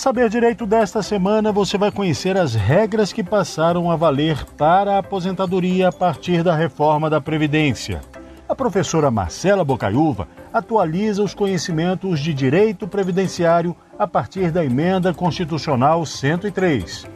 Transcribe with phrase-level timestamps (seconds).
[0.00, 4.98] Saber Direito desta semana, você vai conhecer as regras que passaram a valer para a
[5.00, 8.00] aposentadoria a partir da reforma da Previdência.
[8.48, 16.06] A professora Marcela Bocaiúva atualiza os conhecimentos de direito previdenciário a partir da emenda constitucional
[16.06, 17.06] 103.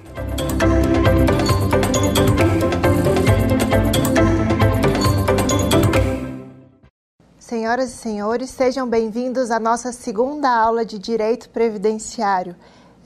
[7.39, 12.55] Senhoras e senhores, sejam bem-vindos à nossa segunda aula de Direito Previdenciário.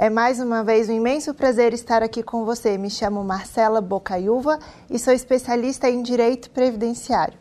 [0.00, 2.78] É mais uma vez um imenso prazer estar aqui com você.
[2.78, 7.36] Me chamo Marcela Bocaiúva e sou especialista em Direito Previdenciário.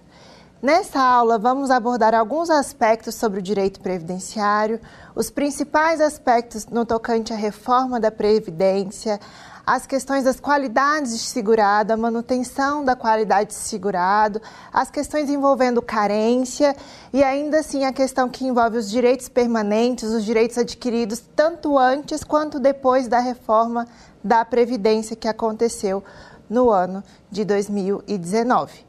[0.59, 4.81] Nessa aula, vamos abordar alguns aspectos sobre o direito previdenciário,
[5.15, 9.19] os principais aspectos no tocante à reforma da Previdência,
[9.67, 15.81] as questões das qualidades de segurado, a manutenção da qualidade de segurado, as questões envolvendo
[15.81, 16.73] carência
[17.11, 22.23] e ainda assim a questão que envolve os direitos permanentes, os direitos adquiridos tanto antes
[22.23, 23.85] quanto depois da reforma
[24.23, 26.01] da Previdência que aconteceu
[26.49, 28.85] no ano de 2019.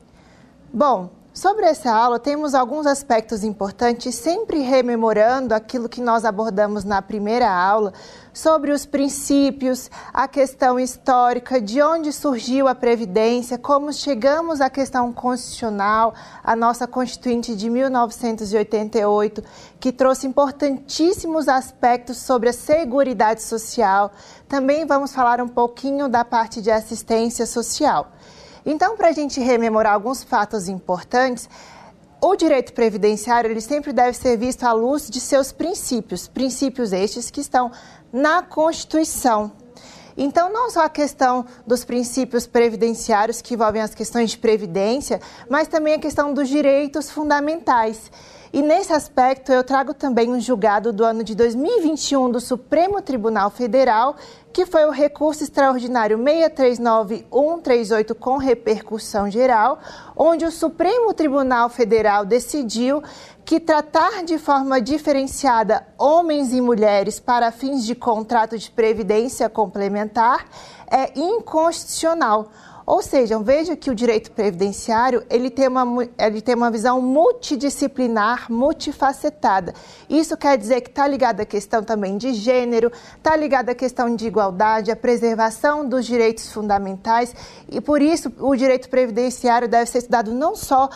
[0.72, 7.00] Bom, Sobre essa aula, temos alguns aspectos importantes, sempre rememorando aquilo que nós abordamos na
[7.00, 7.92] primeira aula,
[8.34, 15.12] sobre os princípios, a questão histórica, de onde surgiu a Previdência, como chegamos à questão
[15.12, 19.44] constitucional, a nossa Constituinte de 1988,
[19.78, 24.10] que trouxe importantíssimos aspectos sobre a Seguridade Social.
[24.48, 28.10] Também vamos falar um pouquinho da parte de assistência social.
[28.70, 31.48] Então, para a gente rememorar alguns fatos importantes,
[32.20, 37.30] o direito previdenciário ele sempre deve ser visto à luz de seus princípios, princípios estes
[37.30, 37.72] que estão
[38.12, 39.50] na Constituição.
[40.18, 45.66] Então, não só a questão dos princípios previdenciários que envolvem as questões de previdência, mas
[45.66, 48.10] também a questão dos direitos fundamentais.
[48.52, 53.50] E nesse aspecto, eu trago também um julgado do ano de 2021 do Supremo Tribunal
[53.50, 54.16] Federal,
[54.52, 59.78] que foi o recurso extraordinário 639138 com repercussão geral,
[60.16, 63.02] onde o Supremo Tribunal Federal decidiu
[63.44, 70.46] que tratar de forma diferenciada homens e mulheres para fins de contrato de previdência complementar
[70.90, 72.50] é inconstitucional
[72.88, 78.50] ou seja, veja que o direito previdenciário ele tem, uma, ele tem uma visão multidisciplinar,
[78.50, 79.74] multifacetada.
[80.08, 84.16] Isso quer dizer que está ligado à questão também de gênero, está ligado à questão
[84.16, 87.34] de igualdade, à preservação dos direitos fundamentais,
[87.70, 90.88] e por isso o direito previdenciário deve ser estudado não só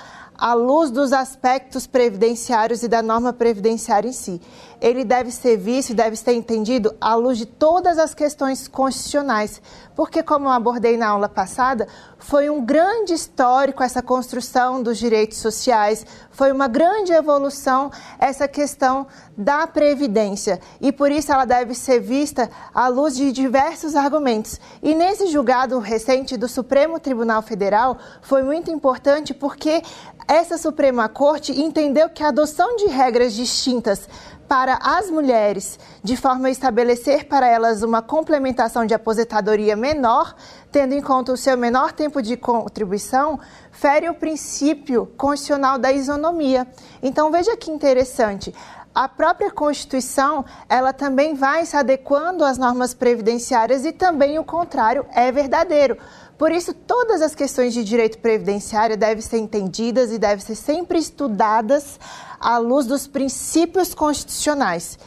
[0.42, 4.40] à luz dos aspectos previdenciários e da norma previdenciária em si.
[4.80, 9.62] Ele deve ser visto e deve ser entendido à luz de todas as questões constitucionais,
[9.94, 11.86] porque, como eu abordei na aula passada,
[12.18, 19.06] foi um grande histórico essa construção dos direitos sociais, foi uma grande evolução essa questão
[19.36, 24.60] da previdência e por isso ela deve ser vista à luz de diversos argumentos.
[24.82, 29.82] E nesse julgado recente do Supremo Tribunal Federal foi muito importante porque
[30.28, 34.08] essa Suprema Corte entendeu que a adoção de regras distintas
[34.52, 40.36] para as mulheres, de forma a estabelecer para elas uma complementação de aposentadoria menor,
[40.70, 43.40] tendo em conta o seu menor tempo de contribuição,
[43.70, 46.68] fere o princípio constitucional da isonomia.
[47.02, 48.54] Então veja que interessante.
[48.94, 55.06] A própria Constituição, ela também vai se adequando às normas previdenciárias e também o contrário
[55.14, 55.96] é verdadeiro.
[56.38, 60.98] Por isso, todas as questões de direito previdenciário devem ser entendidas e devem ser sempre
[60.98, 62.00] estudadas
[62.40, 64.98] à luz dos princípios constitucionais.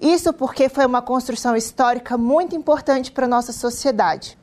[0.00, 4.37] Isso porque foi uma construção histórica muito importante para a nossa sociedade.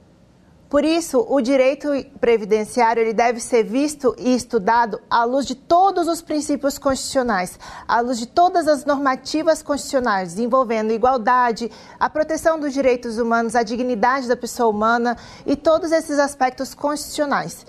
[0.75, 1.87] Por isso, o direito
[2.19, 8.01] previdenciário ele deve ser visto e estudado à luz de todos os princípios constitucionais, à
[8.01, 14.27] luz de todas as normativas constitucionais, envolvendo igualdade, a proteção dos direitos humanos, a dignidade
[14.27, 15.15] da pessoa humana
[15.45, 17.65] e todos esses aspectos constitucionais.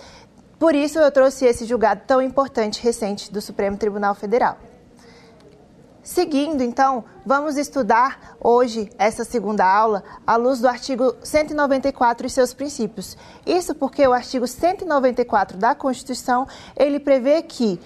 [0.59, 4.59] Por isso, eu trouxe esse julgado tão importante recente do Supremo Tribunal Federal.
[6.07, 12.55] Seguindo, então, vamos estudar hoje essa segunda aula à luz do artigo 194 e seus
[12.55, 13.17] princípios.
[13.45, 17.81] Isso porque o artigo 194 da Constituição, ele prevê que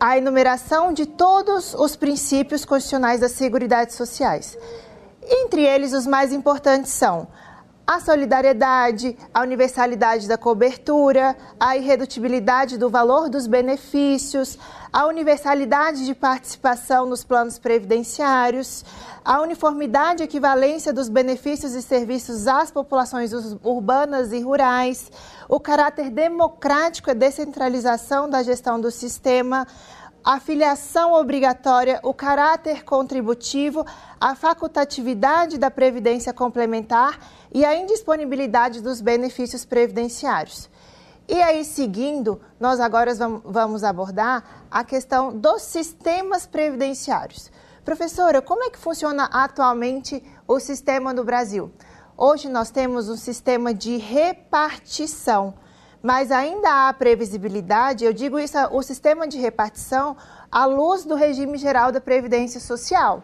[0.00, 4.56] a enumeração de todos os princípios constitucionais das seguridades sociais.
[5.22, 7.28] Entre eles, os mais importantes são
[7.86, 14.58] a solidariedade, a universalidade da cobertura, a irredutibilidade do valor dos benefícios,
[14.90, 18.84] a universalidade de participação nos planos previdenciários,
[19.22, 23.32] a uniformidade e equivalência dos benefícios e serviços às populações
[23.62, 25.10] urbanas e rurais,
[25.46, 29.66] o caráter democrático e descentralização da gestão do sistema,
[30.24, 33.84] a filiação obrigatória, o caráter contributivo,
[34.18, 37.18] a facultatividade da previdência complementar
[37.52, 40.70] e a indisponibilidade dos benefícios previdenciários.
[41.28, 43.12] E aí, seguindo, nós agora
[43.44, 47.50] vamos abordar a questão dos sistemas previdenciários.
[47.84, 51.70] Professora, como é que funciona atualmente o sistema no Brasil?
[52.16, 55.54] Hoje nós temos um sistema de repartição
[56.04, 60.14] mas ainda há previsibilidade, eu digo isso, o sistema de repartição
[60.52, 63.22] à luz do regime geral da Previdência Social.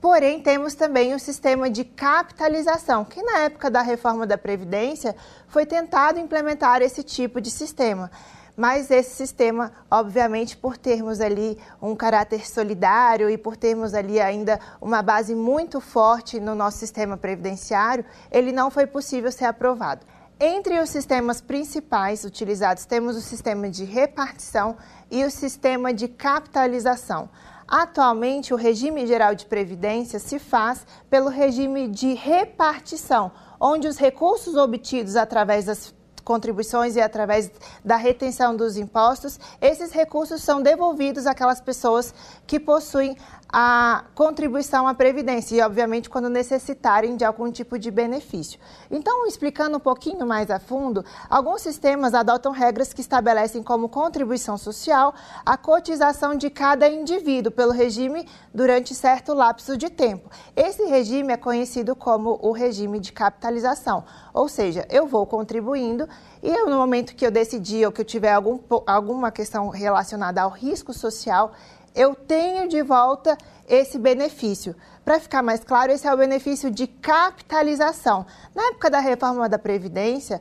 [0.00, 5.16] Porém, temos também o sistema de capitalização, que na época da reforma da Previdência
[5.48, 8.08] foi tentado implementar esse tipo de sistema.
[8.56, 14.60] Mas esse sistema, obviamente, por termos ali um caráter solidário e por termos ali ainda
[14.80, 20.06] uma base muito forte no nosso sistema previdenciário, ele não foi possível ser aprovado.
[20.42, 24.74] Entre os sistemas principais utilizados, temos o sistema de repartição
[25.10, 27.28] e o sistema de capitalização.
[27.68, 34.56] Atualmente, o regime geral de previdência se faz pelo regime de repartição, onde os recursos
[34.56, 35.94] obtidos através das
[36.24, 37.50] contribuições e através
[37.84, 42.14] da retenção dos impostos, esses recursos são devolvidos àquelas pessoas
[42.46, 43.16] que possuem
[43.52, 48.60] a contribuição à Previdência e, obviamente, quando necessitarem de algum tipo de benefício.
[48.90, 54.56] Então, explicando um pouquinho mais a fundo, alguns sistemas adotam regras que estabelecem como contribuição
[54.56, 55.14] social
[55.44, 60.30] a cotização de cada indivíduo pelo regime durante certo lapso de tempo.
[60.54, 66.08] Esse regime é conhecido como o regime de capitalização, ou seja, eu vou contribuindo
[66.42, 70.40] e eu, no momento que eu decidir ou que eu tiver algum, alguma questão relacionada
[70.40, 71.52] ao risco social,
[71.94, 73.36] eu tenho de volta
[73.68, 74.74] esse benefício.
[75.04, 78.26] Para ficar mais claro, esse é o benefício de capitalização.
[78.54, 80.40] Na época da reforma da Previdência,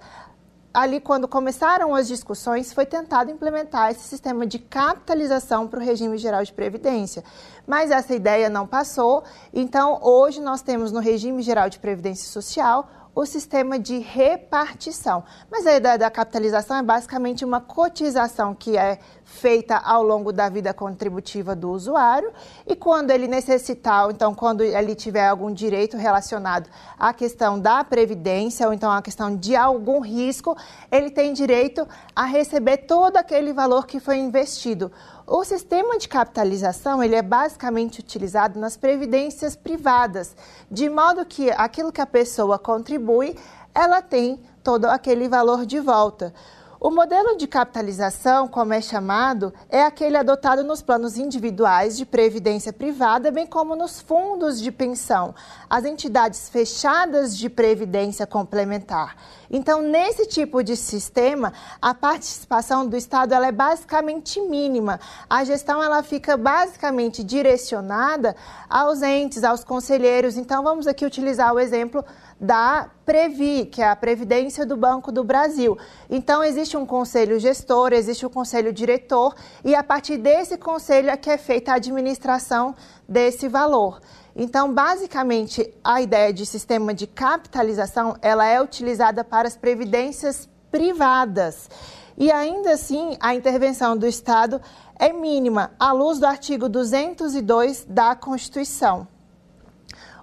[0.74, 6.18] ali quando começaram as discussões, foi tentado implementar esse sistema de capitalização para o regime
[6.18, 7.24] geral de previdência.
[7.66, 9.24] Mas essa ideia não passou,
[9.54, 15.24] então hoje nós temos no regime geral de previdência social o sistema de repartição.
[15.52, 19.00] Mas a ideia da capitalização é basicamente uma cotização que é
[19.30, 22.32] feita ao longo da vida contributiva do usuário
[22.68, 28.68] e quando ele necessitar, então quando ele tiver algum direito relacionado à questão da previdência
[28.68, 30.58] ou então à questão de algum risco,
[30.92, 34.92] ele tem direito a receber todo aquele valor que foi investido.
[35.26, 40.36] O sistema de capitalização ele é basicamente utilizado nas previdências privadas,
[40.70, 43.38] de modo que aquilo que a pessoa contribui,
[43.74, 46.34] ela tem todo aquele valor de volta.
[46.82, 52.72] O modelo de capitalização, como é chamado, é aquele adotado nos planos individuais de previdência
[52.72, 55.36] privada, bem como nos fundos de pensão,
[55.70, 59.18] as entidades fechadas de previdência complementar.
[59.52, 65.02] Então, nesse tipo de sistema, a participação do Estado ela é basicamente mínima.
[65.30, 68.38] A gestão ela fica basicamente direcionada
[68.70, 70.38] aos entes, aos conselheiros.
[70.38, 72.06] Então, vamos aqui utilizar o exemplo
[72.40, 75.78] da Previ, que é a Previdência do Banco do Brasil.
[76.10, 81.10] Então, existe um conselho gestor, existe o um conselho diretor, e a partir desse conselho
[81.10, 82.74] é que é feita a administração
[83.08, 84.00] desse valor.
[84.36, 91.70] Então, basicamente, a ideia de sistema de capitalização, ela é utilizada para as previdências privadas.
[92.18, 94.62] E ainda assim, a intervenção do Estado
[94.98, 99.08] é mínima, à luz do artigo 202 da Constituição.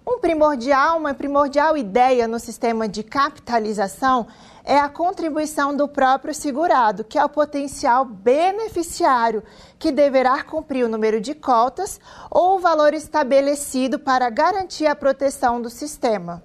[0.08, 4.28] Um primordial, uma primordial ideia no sistema de capitalização
[4.62, 9.42] é a contribuição do próprio segurado, que é o potencial beneficiário,
[9.80, 12.00] que deverá cumprir o número de cotas
[12.30, 16.40] ou o valor estabelecido para garantir a proteção do sistema.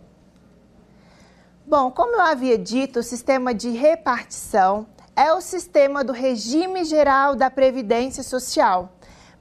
[1.63, 7.36] Bom, como eu havia dito, o sistema de repartição é o sistema do regime geral
[7.36, 8.91] da Previdência Social.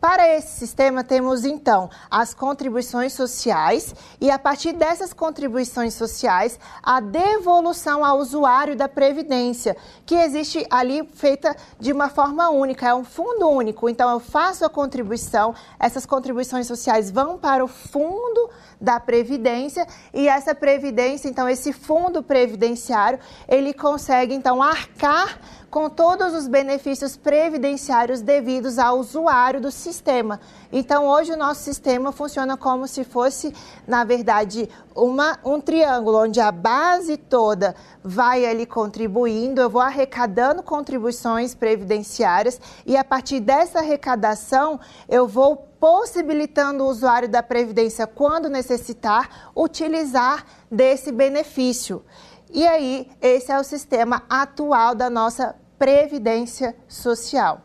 [0.00, 7.00] Para esse sistema, temos então as contribuições sociais e, a partir dessas contribuições sociais, a
[7.00, 9.76] devolução ao usuário da Previdência,
[10.06, 13.90] que existe ali feita de uma forma única, é um fundo único.
[13.90, 18.48] Então, eu faço a contribuição, essas contribuições sociais vão para o fundo
[18.80, 25.38] da Previdência e essa Previdência, então, esse fundo previdenciário, ele consegue então arcar
[25.70, 30.40] com todos os benefícios previdenciários devidos ao usuário do sistema.
[30.72, 33.54] Então, hoje o nosso sistema funciona como se fosse,
[33.86, 40.62] na verdade, uma, um triângulo, onde a base toda vai ali contribuindo, eu vou arrecadando
[40.62, 48.50] contribuições previdenciárias e a partir dessa arrecadação eu vou possibilitando o usuário da Previdência, quando
[48.50, 52.04] necessitar, utilizar desse benefício.
[52.52, 57.62] E aí, esse é o sistema atual da nossa Previdência Social.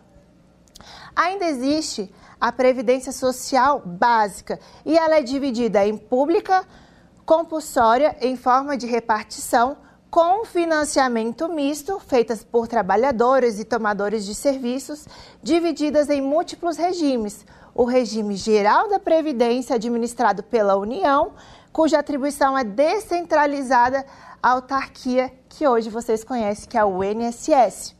[1.13, 6.65] Ainda existe a previdência social básica e ela é dividida em pública,
[7.25, 9.75] compulsória em forma de repartição
[10.10, 15.05] com financiamento misto, feitas por trabalhadores e tomadores de serviços,
[15.43, 17.45] divididas em múltiplos regimes.
[17.74, 21.34] O regime geral da Previdência, administrado pela União,
[21.74, 24.05] cuja atribuição é descentralizada
[24.41, 27.95] à autarquia que hoje vocês conhecem, que é o INSS.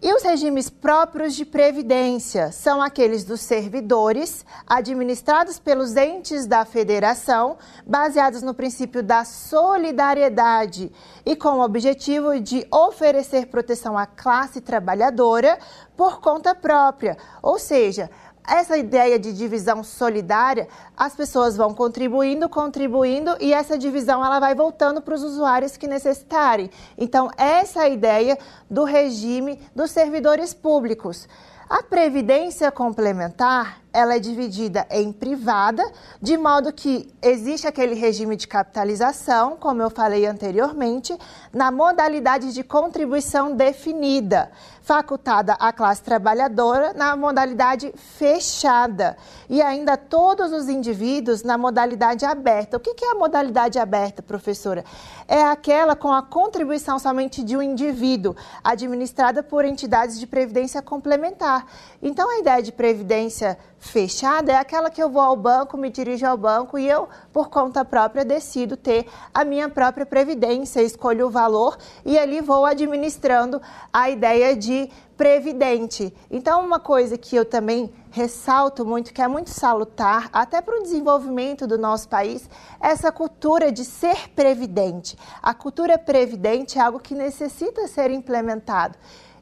[0.00, 7.58] E os regimes próprios de previdência são aqueles dos servidores, administrados pelos entes da federação,
[7.84, 10.92] baseados no princípio da solidariedade
[11.26, 15.58] e com o objetivo de oferecer proteção à classe trabalhadora
[15.96, 18.08] por conta própria, ou seja,
[18.48, 24.54] essa ideia de divisão solidária, as pessoas vão contribuindo, contribuindo e essa divisão ela vai
[24.54, 26.70] voltando para os usuários que necessitarem.
[26.96, 28.38] Então, essa é a ideia
[28.70, 31.28] do regime dos servidores públicos.
[31.68, 35.82] A previdência complementar, ela é dividida em privada,
[36.22, 41.18] de modo que existe aquele regime de capitalização, como eu falei anteriormente,
[41.52, 44.52] na modalidade de contribuição definida,
[44.82, 49.16] facultada à classe trabalhadora na modalidade fechada
[49.50, 52.76] e ainda todos os indivíduos na modalidade aberta.
[52.76, 54.84] O que é a modalidade aberta, professora?
[55.26, 61.66] É aquela com a contribuição somente de um indivíduo, administrada por entidades de previdência complementar.
[62.00, 66.26] Então, a ideia de previdência fechada é aquela que eu vou ao banco, me dirijo
[66.26, 71.30] ao banco e eu, por conta própria, decido ter a minha própria previdência, escolho o
[71.30, 73.60] valor e ali vou administrando
[73.92, 76.14] a ideia de previdente.
[76.30, 80.82] Então, uma coisa que eu também ressalto muito, que é muito salutar, até para o
[80.82, 82.48] desenvolvimento do nosso país,
[82.80, 85.18] é essa cultura de ser previdente.
[85.42, 88.96] A cultura previdente é algo que necessita ser implementado.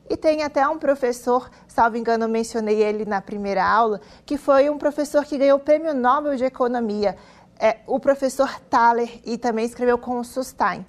[0.08, 4.70] E tem até um professor, salvo engano, eu mencionei ele na primeira aula, que foi
[4.70, 7.16] um professor que ganhou o Prêmio Nobel de Economia,
[7.58, 10.86] é, o professor Thaler, e também escreveu com o Sustain.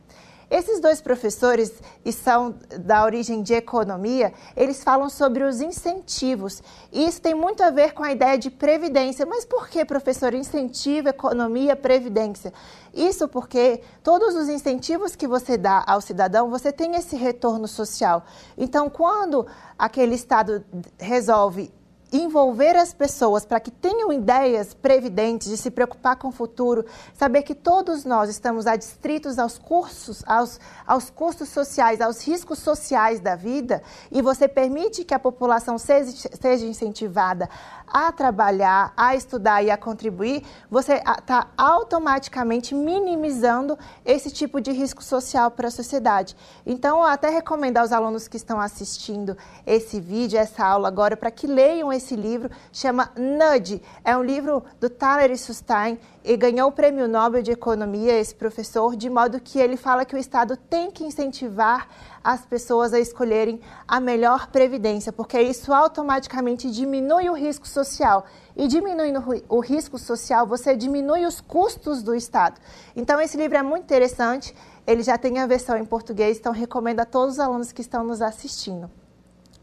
[0.49, 1.73] Esses dois professores,
[2.05, 6.63] e são da origem de economia, eles falam sobre os incentivos.
[6.91, 9.25] E isso tem muito a ver com a ideia de previdência.
[9.25, 12.53] Mas por que, professor, incentivo, economia, previdência?
[12.93, 18.23] Isso porque todos os incentivos que você dá ao cidadão, você tem esse retorno social.
[18.57, 19.45] Então, quando
[19.77, 20.63] aquele Estado
[20.97, 21.71] resolve
[22.11, 27.43] envolver as pessoas para que tenham ideias previdentes de se preocupar com o futuro, saber
[27.43, 33.35] que todos nós estamos adstritos aos cursos, aos, aos custos sociais, aos riscos sociais da
[33.35, 37.49] vida, e você permite que a população seja, seja incentivada
[37.87, 45.03] a trabalhar, a estudar e a contribuir, você está automaticamente minimizando esse tipo de risco
[45.03, 46.35] social para a sociedade.
[46.65, 51.31] Então, eu até recomendo aos alunos que estão assistindo esse vídeo, essa aula agora, para
[51.31, 53.81] que leiam esse livro, chama Nudge.
[54.03, 58.95] É um livro do Thaler Sustain e ganhou o Prêmio Nobel de Economia, esse professor,
[58.95, 61.87] de modo que ele fala que o Estado tem que incentivar
[62.27, 68.25] as pessoas a escolherem a melhor previdência, porque isso automaticamente diminui o risco social.
[68.53, 72.59] E diminuindo o risco social, você diminui os custos do Estado.
[72.97, 74.53] Então, esse livro é muito interessante.
[74.85, 78.03] Ele já tem a versão em português, então recomendo a todos os alunos que estão
[78.03, 78.91] nos assistindo.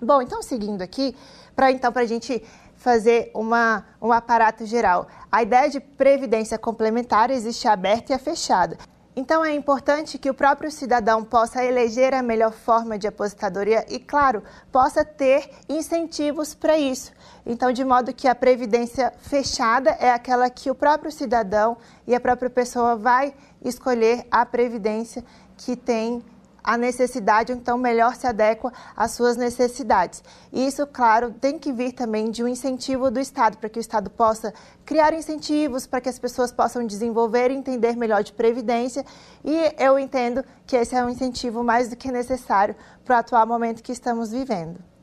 [0.01, 1.15] Bom, então seguindo aqui,
[1.55, 2.43] para então para a gente
[2.77, 5.07] fazer uma, um aparato geral.
[5.31, 8.79] A ideia de previdência complementar existe a aberta e a fechada.
[9.17, 14.01] Então é importante que o próprio cidadão possa eleger a melhor forma de aposentadoria e,
[14.01, 14.43] claro,
[14.73, 17.13] possa ter incentivos para isso.
[17.47, 22.21] Então, de modo que a previdência fechada é aquela que o próprio cidadão e a
[22.21, 25.25] própria pessoa vai escolher a previdência
[25.57, 26.21] que tem
[26.65, 30.25] a necessidade, então melhor se adequa às suas necessidades.
[30.51, 33.81] E isso, claro, tem que vir também de um incentivo do Estado, para que o
[33.83, 34.55] Estado possa
[34.85, 39.05] criar incentivos para que as pessoas possam desenvolver e entender melhor de previdência.
[39.45, 43.47] E eu entendo que esse é um incentivo mais do que necessário para o atual
[43.47, 44.94] momento que estamos vivendo.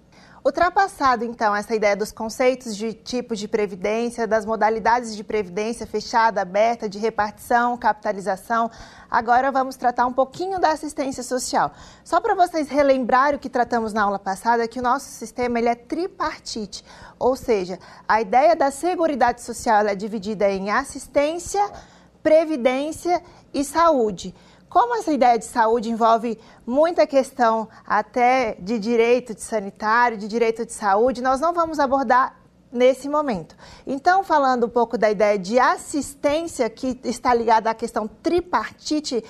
[0.43, 6.41] Ultrapassado, então, essa ideia dos conceitos de tipos de previdência, das modalidades de previdência fechada,
[6.41, 8.71] aberta, de repartição, capitalização,
[9.09, 11.71] agora vamos tratar um pouquinho da assistência social.
[12.03, 15.69] Só para vocês relembrarem o que tratamos na aula passada, que o nosso sistema ele
[15.69, 16.83] é tripartite,
[17.19, 21.63] ou seja, a ideia da Seguridade Social é dividida em assistência,
[22.23, 23.21] previdência
[23.53, 24.33] e saúde.
[24.71, 30.65] Como essa ideia de saúde envolve muita questão até de direito de sanitário, de direito
[30.65, 32.37] de saúde, nós não vamos abordar
[32.71, 33.53] nesse momento.
[33.85, 39.21] Então, falando um pouco da ideia de assistência que está ligada à questão tripartite,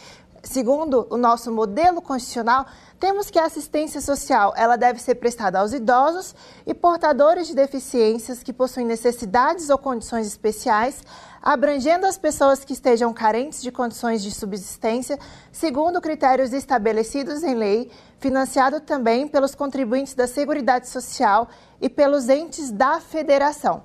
[0.44, 2.66] Segundo o nosso modelo constitucional,
[3.00, 6.34] temos que a assistência social ela deve ser prestada aos idosos
[6.66, 11.04] e portadores de deficiências que possuem necessidades ou condições especiais,
[11.42, 15.18] abrangendo as pessoas que estejam carentes de condições de subsistência,
[15.52, 21.50] segundo critérios estabelecidos em lei, financiado também pelos contribuintes da Seguridade Social
[21.82, 23.84] e pelos entes da federação.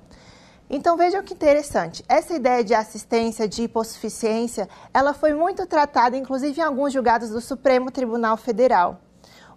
[0.69, 2.05] Então vejam que interessante.
[2.09, 7.41] Essa ideia de assistência de hipossuficiência, ela foi muito tratada, inclusive em alguns julgados do
[7.41, 9.01] Supremo Tribunal Federal.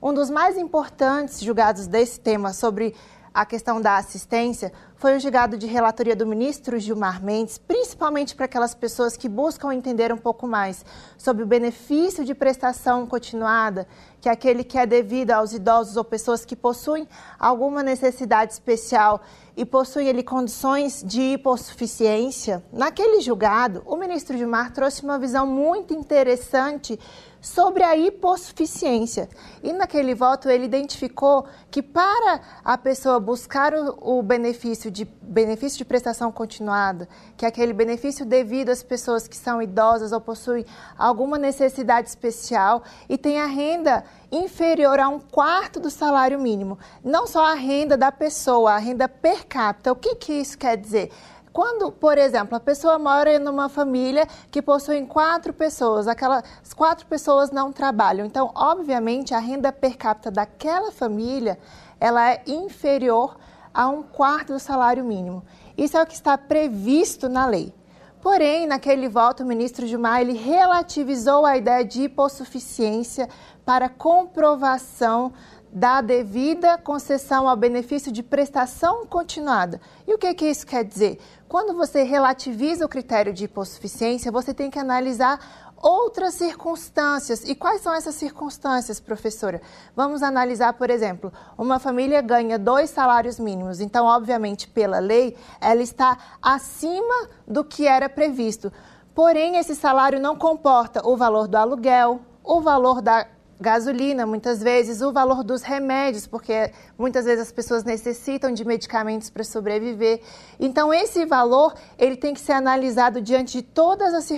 [0.01, 2.95] Um dos mais importantes julgados desse tema sobre
[3.33, 8.45] a questão da assistência foi o julgado de relatoria do ministro Gilmar Mendes, principalmente para
[8.45, 10.85] aquelas pessoas que buscam entender um pouco mais
[11.17, 13.87] sobre o benefício de prestação continuada,
[14.19, 17.07] que é aquele que é devido aos idosos ou pessoas que possuem
[17.39, 19.21] alguma necessidade especial
[19.55, 22.63] e possuem ali condições de hipossuficiência.
[22.71, 26.99] Naquele julgado, o ministro Gilmar trouxe uma visão muito interessante
[27.41, 29.29] sobre a hipossuficiência.
[29.63, 35.77] E naquele voto ele identificou que para a pessoa buscar o, o, benefício de benefício
[35.77, 40.65] de prestação continuada, que é aquele benefício devido às pessoas que são idosas ou possuem
[40.97, 47.25] alguma necessidade especial e tem a renda inferior a um quarto do salário mínimo, não
[47.25, 49.91] só a renda da pessoa, a renda per capita.
[49.91, 51.11] O que, que isso quer dizer?
[51.59, 57.05] Quando, por exemplo, a pessoa mora em uma família que possui quatro pessoas, aquelas quatro
[57.05, 61.59] pessoas não trabalham, então, obviamente, a renda per capita daquela família
[61.99, 63.35] ela é inferior
[63.73, 65.43] a um quarto do salário mínimo.
[65.77, 67.75] Isso é o que está previsto na lei.
[68.21, 73.27] Porém, naquele voto, o ministro Gilmar ele relativizou a ideia de hipossuficiência
[73.65, 75.33] para comprovação
[75.71, 79.79] da devida concessão ao benefício de prestação continuada.
[80.07, 81.19] E o que, que isso quer dizer?
[81.47, 85.39] Quando você relativiza o critério de hipossuficiência, você tem que analisar
[85.81, 87.43] outras circunstâncias.
[87.43, 89.61] E quais são essas circunstâncias, professora?
[89.95, 95.81] Vamos analisar, por exemplo, uma família ganha dois salários mínimos, então, obviamente, pela lei, ela
[95.81, 98.71] está acima do que era previsto.
[99.15, 103.25] Porém, esse salário não comporta o valor do aluguel, o valor da
[103.59, 109.29] gasolina, muitas vezes, o valor dos remédios, porque muitas vezes as pessoas necessitam de medicamentos
[109.29, 110.21] para sobreviver.
[110.59, 114.29] Então, esse valor ele tem que ser analisado diante de todas as,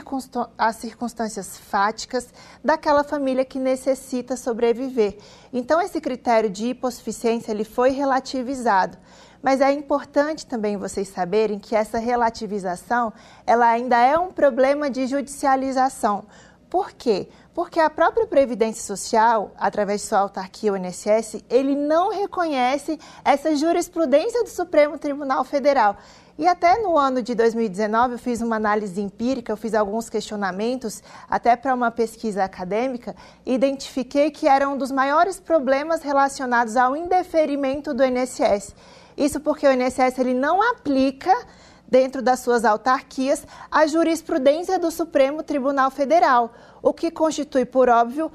[0.58, 5.18] as circunstâncias fáticas daquela família que necessita sobreviver.
[5.54, 8.98] Então, esse critério de hipossuficiência ele foi relativizado.
[9.42, 13.12] Mas é importante também vocês saberem que essa relativização
[13.46, 16.26] ela ainda é um problema de judicialização.
[16.70, 17.28] Por quê?
[17.54, 23.54] Porque a própria Previdência Social, através de sua autarquia, o INSS, ele não reconhece essa
[23.56, 25.98] jurisprudência do Supremo Tribunal Federal.
[26.40, 31.04] E até no ano de 2019 eu fiz uma análise empírica, eu fiz alguns questionamentos,
[31.30, 33.14] até para uma pesquisa acadêmica,
[33.46, 38.74] e identifiquei que era um dos maiores problemas relacionados ao indeferimento do INSS.
[39.18, 41.36] Isso porque o INSS ele não aplica
[41.92, 48.32] dentro das suas autarquias, a jurisprudência do Supremo Tribunal Federal, o que constitui, por óbvio,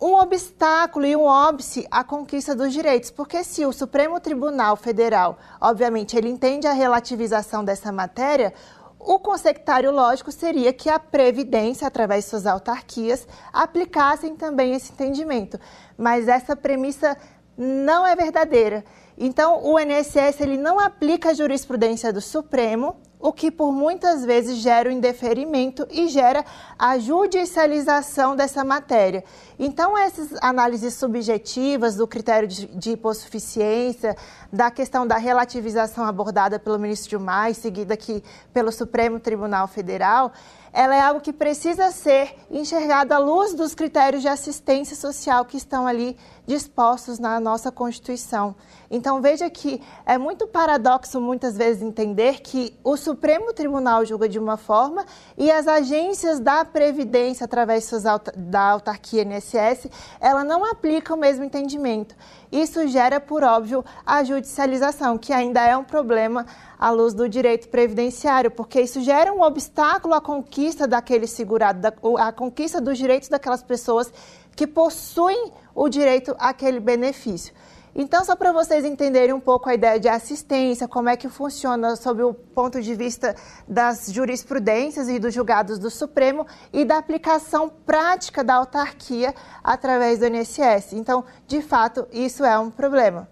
[0.00, 5.38] um obstáculo e um óbice à conquista dos direitos, porque se o Supremo Tribunal Federal,
[5.60, 8.54] obviamente, ele entende a relativização dessa matéria,
[8.98, 15.58] o consectário lógico seria que a Previdência, através de suas autarquias, aplicassem também esse entendimento.
[15.96, 17.16] Mas essa premissa
[17.56, 18.84] não é verdadeira.
[19.16, 24.58] Então, o INSS ele não aplica a jurisprudência do Supremo, o que por muitas vezes
[24.58, 26.44] gera o indeferimento e gera
[26.78, 29.24] a judicialização dessa matéria.
[29.58, 34.16] Então, essas análises subjetivas do critério de, hipossuficiência,
[34.52, 40.32] da questão da relativização abordada pelo ministro Gilmar, seguida aqui pelo Supremo Tribunal Federal,
[40.72, 45.56] ela é algo que precisa ser enxergado à luz dos critérios de assistência social que
[45.56, 48.54] estão ali dispostos na nossa Constituição.
[48.90, 54.38] Então, veja que é muito paradoxo muitas vezes entender que o Supremo Tribunal julga de
[54.38, 55.04] uma forma
[55.36, 57.90] e as agências da Previdência, através
[58.34, 62.16] da autarquia INSS, ela não aplica o mesmo entendimento.
[62.50, 66.46] Isso gera, por óbvio, a judicialização, que ainda é um problema
[66.78, 72.32] à luz do direito previdenciário, porque isso gera um obstáculo à conquista daquele segurado, à
[72.32, 74.12] conquista dos direitos daquelas pessoas
[74.56, 77.54] que possuem o direito àquele benefício.
[77.94, 81.96] Então, só para vocês entenderem um pouco a ideia de assistência, como é que funciona
[81.96, 83.34] sob o ponto de vista
[83.66, 90.26] das jurisprudências e dos julgados do Supremo e da aplicação prática da autarquia através do
[90.26, 90.92] INSS.
[90.92, 93.28] Então, de fato, isso é um problema.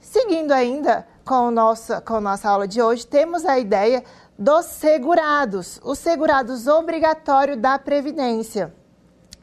[0.00, 4.02] Seguindo ainda com, nossa, com a nossa aula de hoje, temos a ideia
[4.38, 8.77] dos segurados, os segurados obrigatórios da Previdência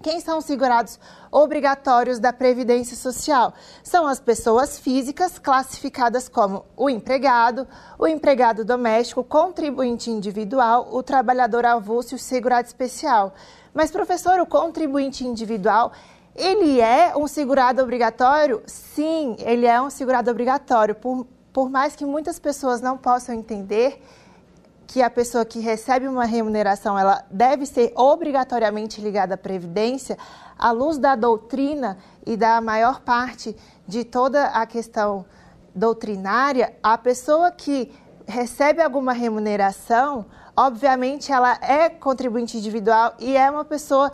[0.06, 1.00] Quem são os segurados
[1.32, 3.56] obrigatórios da Previdência Social?
[3.82, 11.02] São as pessoas físicas classificadas como o empregado, o empregado doméstico, o contribuinte individual, o
[11.02, 13.34] trabalhador avulso e o segurado especial.
[13.74, 15.92] Mas, professor, o contribuinte individual
[16.36, 18.62] ele é um segurado obrigatório?
[18.68, 20.94] Sim, ele é um segurado obrigatório.
[20.94, 24.00] Por, por mais que muitas pessoas não possam entender,
[24.88, 30.18] que a pessoa que recebe uma remuneração ela deve ser obrigatoriamente ligada à previdência,
[30.58, 33.56] à luz da doutrina e da maior parte
[33.88, 35.26] de toda a questão
[35.74, 37.92] doutrinária, a pessoa que
[38.26, 44.12] recebe alguma remuneração, obviamente ela é contribuinte individual e é uma pessoa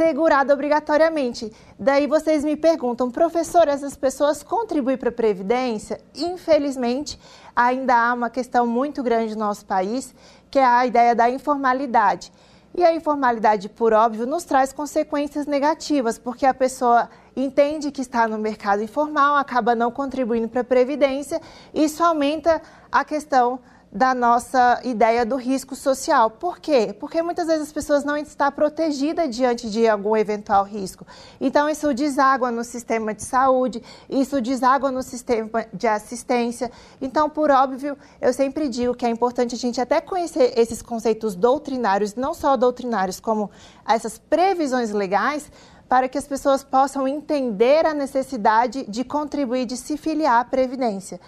[0.00, 1.52] segurada obrigatoriamente.
[1.78, 6.00] Daí vocês me perguntam, professor, essas pessoas contribuem para a Previdência?
[6.14, 7.20] Infelizmente,
[7.54, 10.14] ainda há uma questão muito grande no nosso país,
[10.50, 12.32] que é a ideia da informalidade.
[12.74, 18.26] E a informalidade, por óbvio, nos traz consequências negativas, porque a pessoa entende que está
[18.26, 21.42] no mercado informal, acaba não contribuindo para a Previdência,
[21.74, 23.60] isso aumenta a questão
[23.92, 26.30] da nossa ideia do risco social.
[26.30, 26.94] Por quê?
[26.98, 31.04] Porque muitas vezes as pessoas não estão protegidas diante de algum eventual risco.
[31.40, 36.70] Então, isso deságua no sistema de saúde, isso deságua no sistema de assistência.
[37.00, 41.34] Então, por óbvio, eu sempre digo que é importante a gente até conhecer esses conceitos
[41.34, 43.50] doutrinários, não só doutrinários, como
[43.86, 45.50] essas previsões legais,
[45.88, 51.20] para que as pessoas possam entender a necessidade de contribuir, de se filiar à Previdência.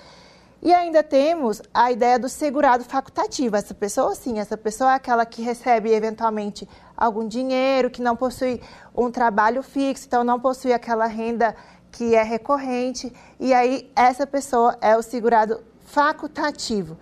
[0.62, 3.56] E ainda temos a ideia do segurado facultativo.
[3.56, 8.62] Essa pessoa, sim, essa pessoa é aquela que recebe eventualmente algum dinheiro, que não possui
[8.96, 11.56] um trabalho fixo, então não possui aquela renda
[11.90, 13.12] que é recorrente.
[13.40, 16.96] E aí, essa pessoa é o segurado facultativo.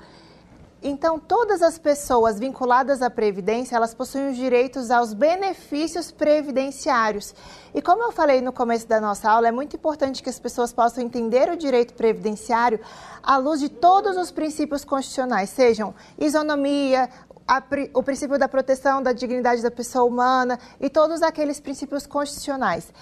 [0.82, 7.34] Então, todas as pessoas vinculadas à Previdência, elas possuem os direitos aos benefícios previdenciários.
[7.74, 10.72] E como eu falei no começo da nossa aula, é muito importante que as pessoas
[10.72, 12.80] possam entender o direito previdenciário
[13.22, 17.10] à luz de todos os princípios constitucionais, sejam isonomia,
[17.46, 17.62] a,
[17.94, 22.92] o princípio da proteção da dignidade da pessoa humana e todos aqueles princípios constitucionais.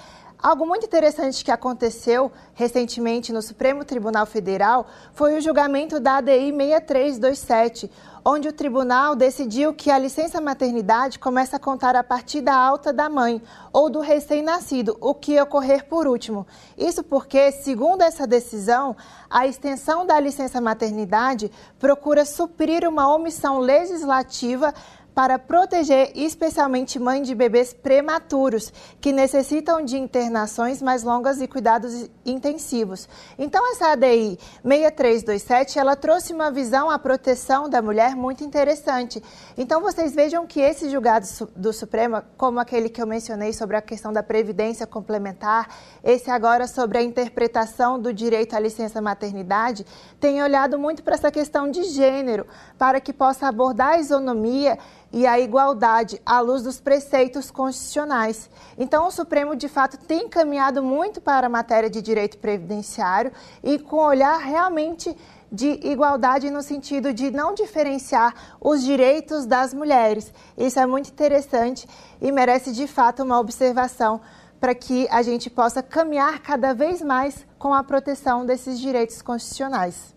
[0.40, 6.52] Algo muito interessante que aconteceu recentemente no Supremo Tribunal Federal foi o julgamento da ADI
[6.52, 7.90] 6327,
[8.24, 12.92] onde o tribunal decidiu que a licença maternidade começa a contar a partir da alta
[12.92, 16.46] da mãe ou do recém-nascido, o que ocorrer por último.
[16.76, 18.96] Isso porque, segundo essa decisão,
[19.28, 24.72] a extensão da licença maternidade procura suprir uma omissão legislativa
[25.18, 32.08] para proteger especialmente mães de bebês prematuros, que necessitam de internações mais longas e cuidados
[32.24, 33.08] intensivos.
[33.36, 39.20] Então, essa ADI 6327, ela trouxe uma visão à proteção da mulher muito interessante.
[39.56, 41.26] Então, vocês vejam que esse julgado
[41.56, 45.66] do Supremo, como aquele que eu mencionei sobre a questão da previdência complementar,
[46.04, 49.84] esse agora sobre a interpretação do direito à licença maternidade,
[50.20, 52.46] tem olhado muito para essa questão de gênero,
[52.78, 54.78] para que possa abordar a isonomia
[55.12, 58.50] e a igualdade à luz dos preceitos constitucionais.
[58.76, 63.78] Então, o Supremo, de fato, tem caminhado muito para a matéria de direito previdenciário e
[63.78, 65.16] com olhar realmente
[65.50, 70.32] de igualdade no sentido de não diferenciar os direitos das mulheres.
[70.56, 71.88] Isso é muito interessante
[72.20, 74.20] e merece, de fato, uma observação
[74.60, 80.14] para que a gente possa caminhar cada vez mais com a proteção desses direitos constitucionais.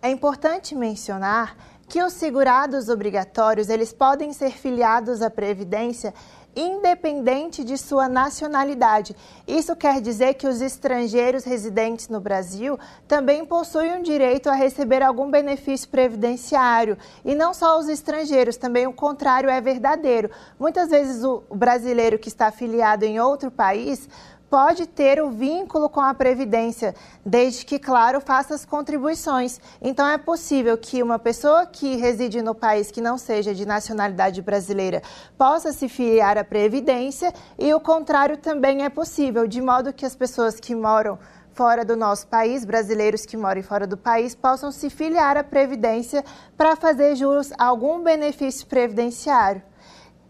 [0.00, 1.56] É importante mencionar
[1.92, 6.14] que os segurados obrigatórios eles podem ser filiados à Previdência
[6.56, 9.14] independente de sua nacionalidade.
[9.46, 15.02] Isso quer dizer que os estrangeiros residentes no Brasil também possuem o direito a receber
[15.02, 16.96] algum benefício previdenciário.
[17.26, 20.30] E não só os estrangeiros, também o contrário é verdadeiro.
[20.58, 24.08] Muitas vezes o brasileiro que está afiliado em outro país
[24.52, 29.58] pode ter o vínculo com a Previdência, desde que, claro, faça as contribuições.
[29.80, 34.42] Então, é possível que uma pessoa que reside no país que não seja de nacionalidade
[34.42, 35.00] brasileira
[35.38, 40.14] possa se filiar à Previdência e o contrário também é possível, de modo que as
[40.14, 41.18] pessoas que moram
[41.54, 46.22] fora do nosso país, brasileiros que moram fora do país, possam se filiar à Previdência
[46.58, 49.62] para fazer jus a algum benefício previdenciário.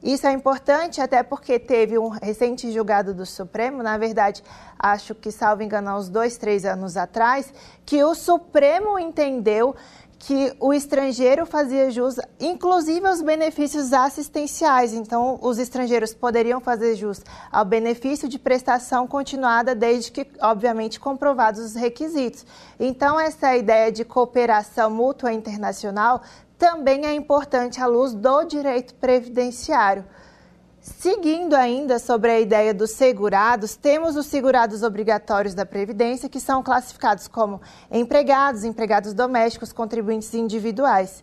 [0.02, 4.42] Isso é importante até porque teve um recente julgado do Supremo, na verdade,
[4.78, 7.52] acho que, salvo engano, uns dois, três anos atrás,
[7.86, 9.76] que o Supremo entendeu
[10.24, 14.92] que o estrangeiro fazia jus, inclusive aos benefícios assistenciais.
[14.92, 21.60] Então, os estrangeiros poderiam fazer jus ao benefício de prestação continuada, desde que, obviamente, comprovados
[21.60, 22.46] os requisitos.
[22.78, 26.22] Então, essa ideia de cooperação mútua internacional
[26.62, 30.04] também é importante à luz do direito previdenciário.
[30.80, 36.62] Seguindo ainda sobre a ideia dos segurados, temos os segurados obrigatórios da Previdência, que são
[36.62, 41.20] classificados como empregados, empregados domésticos, contribuintes individuais.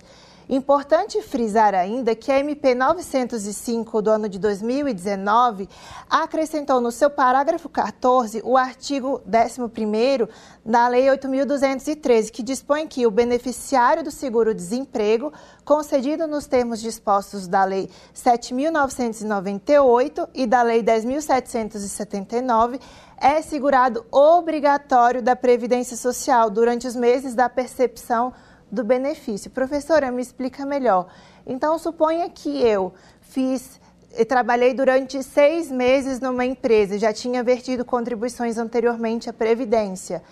[0.52, 5.70] Importante frisar ainda que a MP 905 do ano de 2019
[6.10, 10.28] acrescentou no seu parágrafo 14 o artigo 11
[10.66, 15.32] da Lei 8.213, que dispõe que o beneficiário do seguro-desemprego,
[15.64, 22.82] concedido nos termos dispostos da Lei 7.998 e da Lei 10.779,
[23.18, 28.34] é segurado obrigatório da Previdência Social durante os meses da percepção
[28.72, 29.50] do benefício.
[29.52, 31.08] Professora, me explica melhor.
[31.46, 33.80] Então, suponha que eu fiz
[34.18, 40.24] e trabalhei durante seis meses numa empresa, já tinha vertido contribuições anteriormente à Previdência.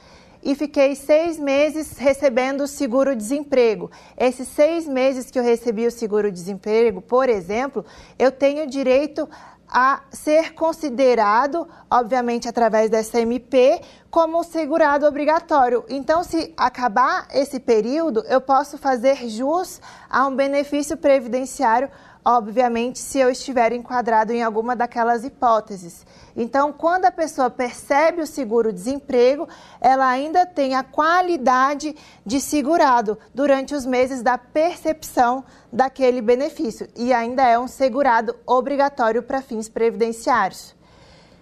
[0.44, 3.92] E fiquei seis meses recebendo o seguro-desemprego.
[4.18, 7.84] Esses seis meses que eu recebi o seguro-desemprego, por exemplo,
[8.18, 9.28] eu tenho direito
[9.70, 15.84] a ser considerado, obviamente através dessa MP, como segurado obrigatório.
[15.90, 21.90] Então, se acabar esse período, eu posso fazer jus a um benefício previdenciário
[22.30, 26.06] obviamente, se eu estiver enquadrado em alguma daquelas hipóteses.
[26.36, 29.48] Então, quando a pessoa percebe o seguro-desemprego,
[29.80, 37.14] ela ainda tem a qualidade de segurado durante os meses da percepção daquele benefício e
[37.14, 40.76] ainda é um segurado obrigatório para fins previdenciários.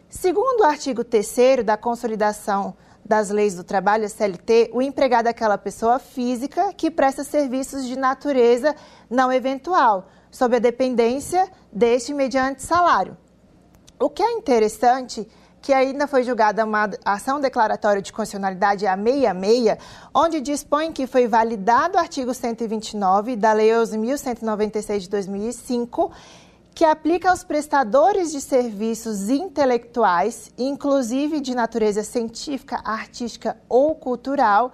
[0.07, 5.57] Segundo o artigo 3 da Consolidação das Leis do Trabalho, CLT, o empregado é aquela
[5.57, 8.75] pessoa física que presta serviços de natureza
[9.09, 13.15] não eventual sob a dependência deste mediante salário.
[13.97, 15.25] O que é interessante
[15.61, 19.77] que ainda foi julgada uma ação declaratória de constitucionalidade a 66,
[20.13, 26.11] onde dispõe que foi validado o artigo 129 da Lei 11.196 de 2005,
[26.73, 34.73] que aplica aos prestadores de serviços intelectuais, inclusive de natureza científica, artística ou cultural,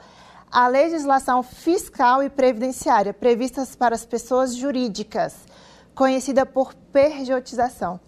[0.51, 5.50] a legislação fiscal e previdenciária previstas para as pessoas jurídicas,
[5.95, 7.99] conhecida por pejotização.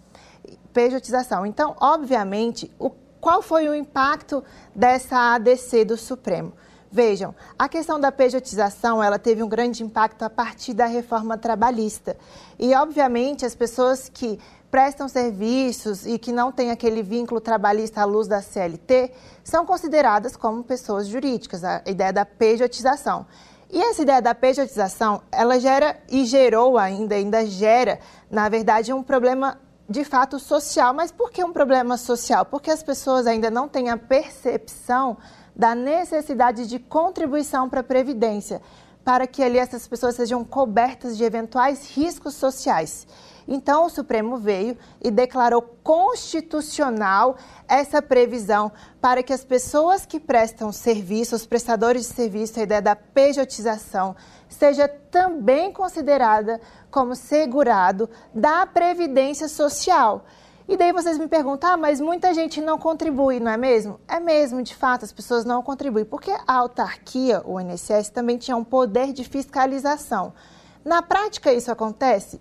[0.73, 1.45] pejotização.
[1.45, 2.89] Então, obviamente, o,
[3.21, 4.43] qual foi o impacto
[4.75, 6.53] dessa ADC do Supremo?
[6.91, 12.15] Vejam, a questão da pejotização, ela teve um grande impacto a partir da reforma trabalhista.
[12.59, 18.05] E, obviamente, as pessoas que prestam serviços e que não têm aquele vínculo trabalhista à
[18.05, 19.11] luz da CLT
[19.43, 23.25] são consideradas como pessoas jurídicas, a ideia da pejotização.
[23.73, 29.01] E essa ideia da pejotização, ela gera e gerou ainda, ainda gera, na verdade, um
[29.01, 29.59] problema
[29.89, 30.93] de fato social.
[30.93, 32.45] Mas por que um problema social?
[32.45, 35.17] Porque as pessoas ainda não têm a percepção
[35.55, 38.61] da necessidade de contribuição para a Previdência,
[39.03, 43.07] para que ali essas pessoas sejam cobertas de eventuais riscos sociais.
[43.47, 47.35] Então, o Supremo veio e declarou constitucional
[47.67, 52.81] essa previsão para que as pessoas que prestam serviço, os prestadores de serviço, a ideia
[52.81, 54.15] da pejotização,
[54.47, 60.25] seja também considerada como segurado da Previdência Social.
[60.67, 63.99] E daí vocês me perguntam, ah, mas muita gente não contribui, não é mesmo?
[64.07, 68.55] É mesmo, de fato, as pessoas não contribuem, porque a autarquia, o INSS, também tinha
[68.55, 70.33] um poder de fiscalização.
[70.85, 72.39] Na prática, isso acontece?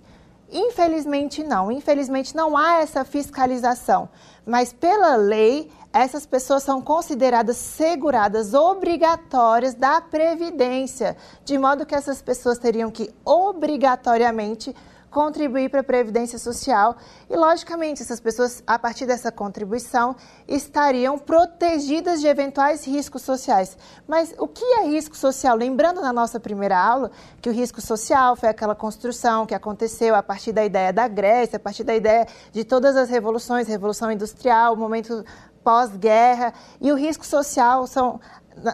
[0.53, 4.11] Infelizmente não, infelizmente não há essa fiscalização,
[4.45, 12.21] mas pela lei essas pessoas são consideradas seguradas obrigatórias da previdência, de modo que essas
[12.21, 14.75] pessoas teriam que obrigatoriamente
[15.13, 16.97] contribuir para a Previdência Social
[17.29, 20.17] e, logicamente, essas pessoas, a partir dessa contribuição,
[20.49, 23.77] estariam protegidas de eventuais riscos sociais.
[24.09, 25.55] Mas o que é risco social?
[25.55, 27.11] Lembrando na nossa primeira aula
[27.43, 31.59] que o risco social foi aquela construção que aconteceu a partir da ideia da Grécia,
[31.59, 35.23] a partir da ideia de todas as revoluções, revolução industrial, momento
[35.63, 38.21] pós-guerra, e o risco social são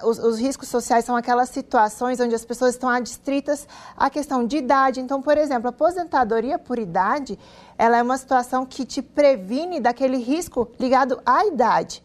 [0.03, 4.57] os, os, riscos sociais são aquelas situações onde as pessoas estão adstritas à questão de
[4.57, 5.01] idade.
[5.01, 7.39] Então, por exemplo, a aposentadoria por idade,
[7.77, 12.03] ela é uma situação que te previne daquele risco ligado à idade.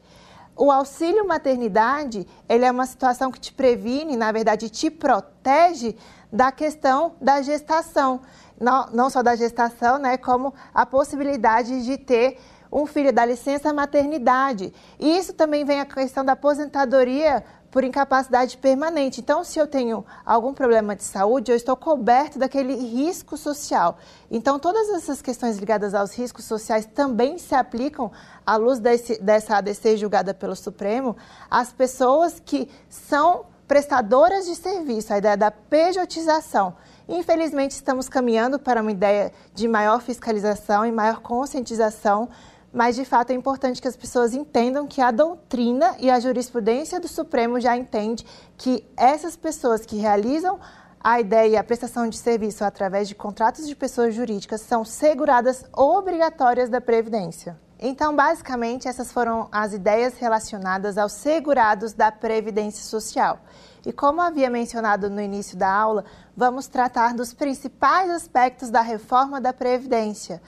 [0.55, 5.95] O auxílio maternidade, ele é uma situação que te previne, na verdade, te protege
[6.31, 8.21] da questão da gestação.
[8.59, 12.39] Não, não só da gestação, né, como a possibilidade de ter
[12.73, 14.73] um filho da licença maternidade.
[14.99, 19.21] E isso também vem a questão da aposentadoria por incapacidade permanente.
[19.21, 23.97] Então, se eu tenho algum problema de saúde, eu estou coberto daquele risco social.
[24.29, 28.11] Então, todas essas questões ligadas aos riscos sociais também se aplicam,
[28.45, 31.15] à luz desse, dessa ADC julgada pelo Supremo,
[31.49, 36.75] às pessoas que são prestadoras de serviço, a ideia da pejotização.
[37.07, 42.29] Infelizmente, estamos caminhando para uma ideia de maior fiscalização e maior conscientização,
[42.73, 46.99] mas de fato é importante que as pessoas entendam que a doutrina e a jurisprudência
[46.99, 48.25] do Supremo já entende
[48.57, 50.59] que essas pessoas que realizam
[50.99, 55.63] a ideia e a prestação de serviço através de contratos de pessoas jurídicas são seguradas
[55.71, 57.59] obrigatórias da Previdência.
[57.77, 63.39] Então, basicamente, essas foram as ideias relacionadas aos segurados da Previdência Social.
[63.85, 66.05] E como havia mencionado no início da aula,
[66.35, 70.41] vamos tratar dos principais aspectos da reforma da Previdência.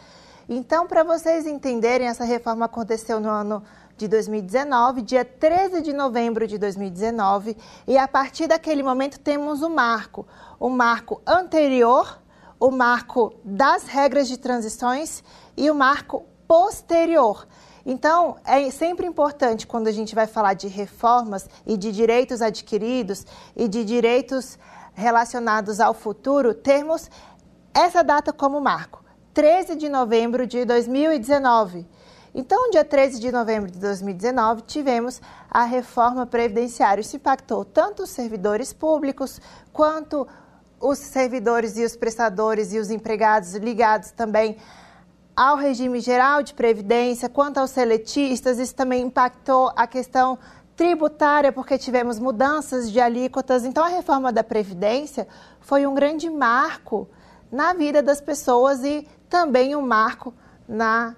[0.47, 3.63] Então, para vocês entenderem, essa reforma aconteceu no ano
[3.97, 9.67] de 2019, dia 13 de novembro de 2019, e a partir daquele momento temos o
[9.67, 10.27] um marco,
[10.59, 12.21] o um marco anterior,
[12.59, 15.23] o marco das regras de transições
[15.57, 17.47] e o marco posterior.
[17.83, 23.25] Então, é sempre importante quando a gente vai falar de reformas e de direitos adquiridos
[23.55, 24.59] e de direitos
[24.93, 27.09] relacionados ao futuro, termos
[27.73, 29.04] essa data como marco,
[29.35, 31.85] 13 de novembro de 2019.
[32.33, 35.21] Então, dia 13 de novembro de 2019, tivemos
[35.51, 37.01] a reforma previdenciária.
[37.01, 39.41] Isso impactou tanto os servidores públicos
[39.73, 40.25] quanto
[40.79, 44.55] os servidores e os prestadores e os empregados ligados também
[45.35, 50.39] ao regime geral de previdência, quanto aos seletistas, isso também impactou a questão
[50.77, 53.65] tributária, porque tivemos mudanças de alíquotas.
[53.65, 55.27] Então, a reforma da Previdência
[55.59, 57.09] foi um grande marco
[57.51, 60.33] na vida das pessoas e também um marco
[60.67, 61.15] na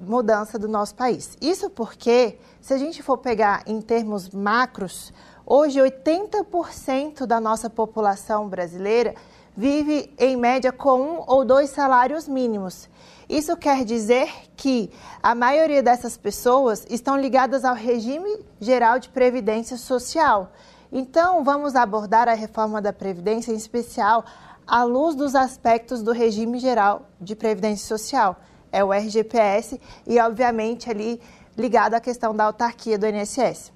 [0.00, 1.36] mudança do nosso país.
[1.40, 5.12] Isso porque, se a gente for pegar em termos macros,
[5.44, 9.14] hoje 80% da nossa população brasileira
[9.56, 12.88] vive em média com um ou dois salários mínimos.
[13.28, 14.90] Isso quer dizer que
[15.22, 20.52] a maioria dessas pessoas estão ligadas ao regime geral de previdência social.
[20.92, 24.24] Então, vamos abordar a reforma da previdência em especial
[24.66, 28.36] à luz dos aspectos do regime geral de previdência social.
[28.72, 31.20] É o RGPS e, obviamente, ali
[31.56, 33.72] ligado à questão da autarquia do INSS.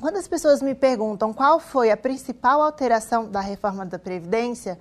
[0.00, 4.78] Quando as pessoas me perguntam qual foi a principal alteração da reforma da Previdência,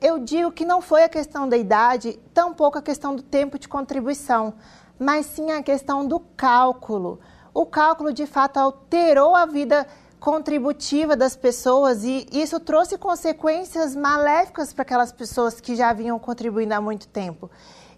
[0.00, 3.68] eu digo que não foi a questão da idade, tampouco a questão do tempo de
[3.68, 4.54] contribuição,
[4.98, 7.18] mas sim a questão do cálculo.
[7.54, 9.86] O cálculo, de fato, alterou a vida
[10.22, 16.72] contributiva das pessoas e isso trouxe consequências maléficas para aquelas pessoas que já vinham contribuindo
[16.74, 17.50] há muito tempo.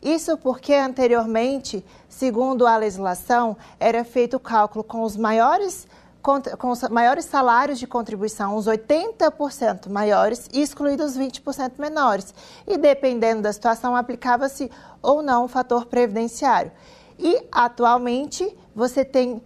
[0.03, 5.87] Isso porque anteriormente, segundo a legislação, era feito o cálculo com os maiores
[6.59, 12.33] com os maiores salários de contribuição, os 80% maiores, excluídos os 20% menores.
[12.67, 14.71] E dependendo da situação, aplicava-se
[15.03, 16.73] ou não o fator previdenciário.
[17.19, 19.43] E atualmente você tem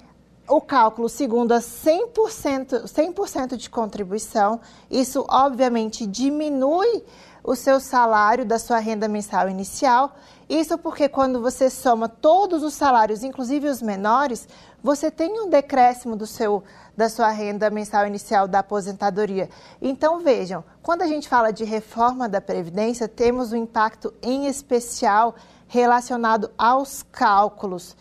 [0.49, 4.61] o cálculo segundo a 100%, 100 de contribuição.
[4.91, 7.05] Isso obviamente diminui
[7.45, 10.15] o seu salário da sua renda mensal inicial.
[10.49, 14.49] Isso porque quando você soma todos os salários, inclusive os menores,
[14.83, 16.63] você tem um decréscimo do seu,
[16.97, 19.49] da sua renda mensal inicial da aposentadoria.
[19.81, 25.35] Então, vejam, quando a gente fala de reforma da Previdência, temos um impacto em especial
[25.67, 27.97] relacionado aos cálculos.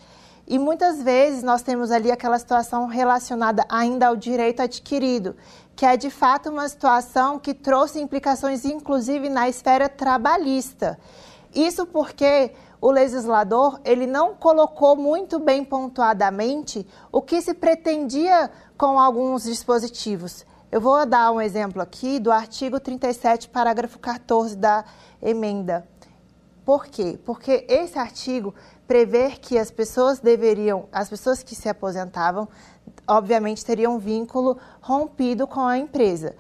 [0.48, 5.36] E muitas vezes nós temos ali aquela situação relacionada ainda ao direito adquirido,
[5.76, 10.98] que é de fato uma situação que trouxe implicações, inclusive, na esfera trabalhista.
[11.54, 18.98] Isso porque o legislador ele não colocou muito bem pontuadamente o que se pretendia com
[18.98, 20.46] alguns dispositivos.
[20.72, 24.86] Eu vou dar um exemplo aqui do artigo 37, parágrafo 14 da
[25.22, 25.86] emenda.
[26.68, 27.18] Por quê?
[27.24, 28.54] Porque esse artigo
[28.88, 32.48] prevê que as pessoas deveriam, as pessoas que se aposentavam,
[33.08, 36.36] obviamente teriam vínculo rompido com a empresa.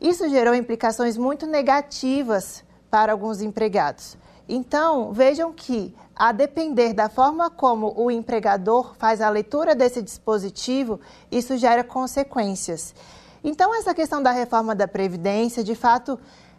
[0.00, 4.16] Isso gerou implicações muito negativas para alguns empregados.
[4.48, 11.00] Então, vejam que, a depender da forma como o empregador faz a leitura desse dispositivo,
[11.30, 12.94] isso gera consequências.
[13.42, 16.18] Então, essa questão da reforma da Previdência, de fato,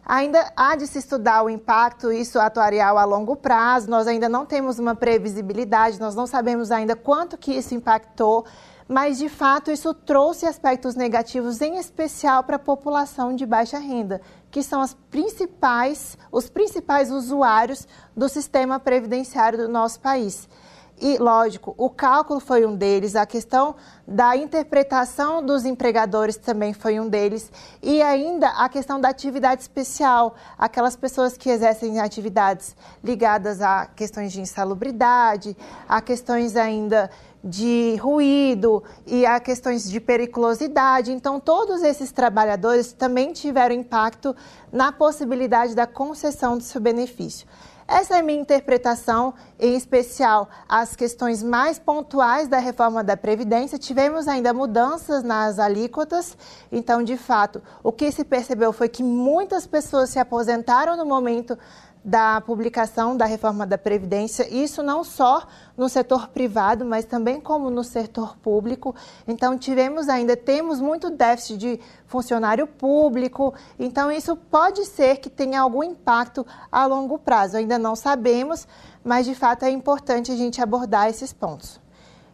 [0.09, 4.43] ainda há de se estudar o impacto isso atuarial a longo prazo, nós ainda não
[4.43, 8.43] temos uma previsibilidade, nós não sabemos ainda quanto que isso impactou,
[8.87, 14.19] mas de fato isso trouxe aspectos negativos, em especial para a população de baixa renda
[14.49, 20.49] que são as principais, os principais usuários do sistema previdenciário do nosso país.
[21.01, 23.75] E, lógico, o cálculo foi um deles, a questão
[24.05, 27.49] da interpretação dos empregadores também foi um deles,
[27.81, 34.33] e ainda a questão da atividade especial, aquelas pessoas que exercem atividades ligadas a questões
[34.33, 35.55] de insalubridade,
[35.87, 37.09] a questões ainda
[37.41, 41.11] de ruído e a questões de periculosidade.
[41.11, 44.35] Então, todos esses trabalhadores também tiveram impacto
[44.71, 47.47] na possibilidade da concessão do seu benefício.
[47.91, 53.79] Essa é a minha interpretação, em especial as questões mais pontuais da reforma da Previdência.
[53.79, 56.37] Tivemos ainda mudanças nas alíquotas,
[56.71, 61.57] então, de fato, o que se percebeu foi que muitas pessoas se aposentaram no momento
[62.03, 65.45] da publicação da reforma da Previdência, isso não só
[65.75, 68.95] no setor privado, mas também como no setor público.
[69.27, 75.61] Então, tivemos ainda, temos muito déficit de funcionário público, então isso pode ser que tenha
[75.61, 77.57] algum impacto a longo prazo.
[77.57, 78.67] Ainda não sabemos,
[79.03, 81.79] mas de fato é importante a gente abordar esses pontos.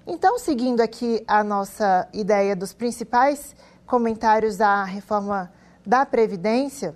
[0.08, 3.56] Então, seguindo aqui a nossa ideia dos principais
[3.88, 5.52] comentários da reforma
[5.84, 6.96] da Previdência,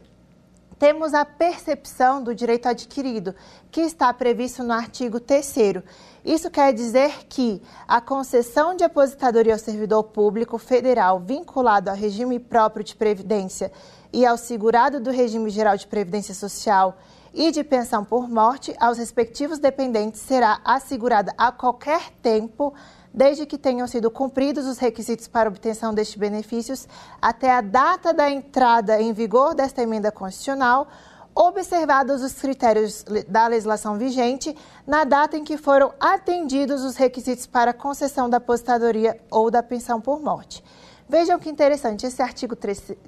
[0.80, 3.36] temos a percepção do direito adquirido,
[3.70, 5.84] que está previsto no artigo 3.
[6.24, 12.40] Isso quer dizer que a concessão de aposentadoria ao servidor público federal vinculado ao regime
[12.40, 13.72] próprio de previdência
[14.14, 16.98] e ao segurado do regime geral de previdência social
[17.34, 22.74] e de pensão por morte aos respectivos dependentes será assegurada a qualquer tempo
[23.14, 26.88] desde que tenham sido cumpridos os requisitos para obtenção destes benefícios
[27.22, 30.88] até a data da entrada em vigor desta emenda constitucional,
[31.34, 34.56] observados os critérios da legislação vigente
[34.86, 40.02] na data em que foram atendidos os requisitos para concessão da aposentadoria ou da pensão
[40.02, 40.64] por morte.
[41.08, 42.56] Vejam que interessante, esse artigo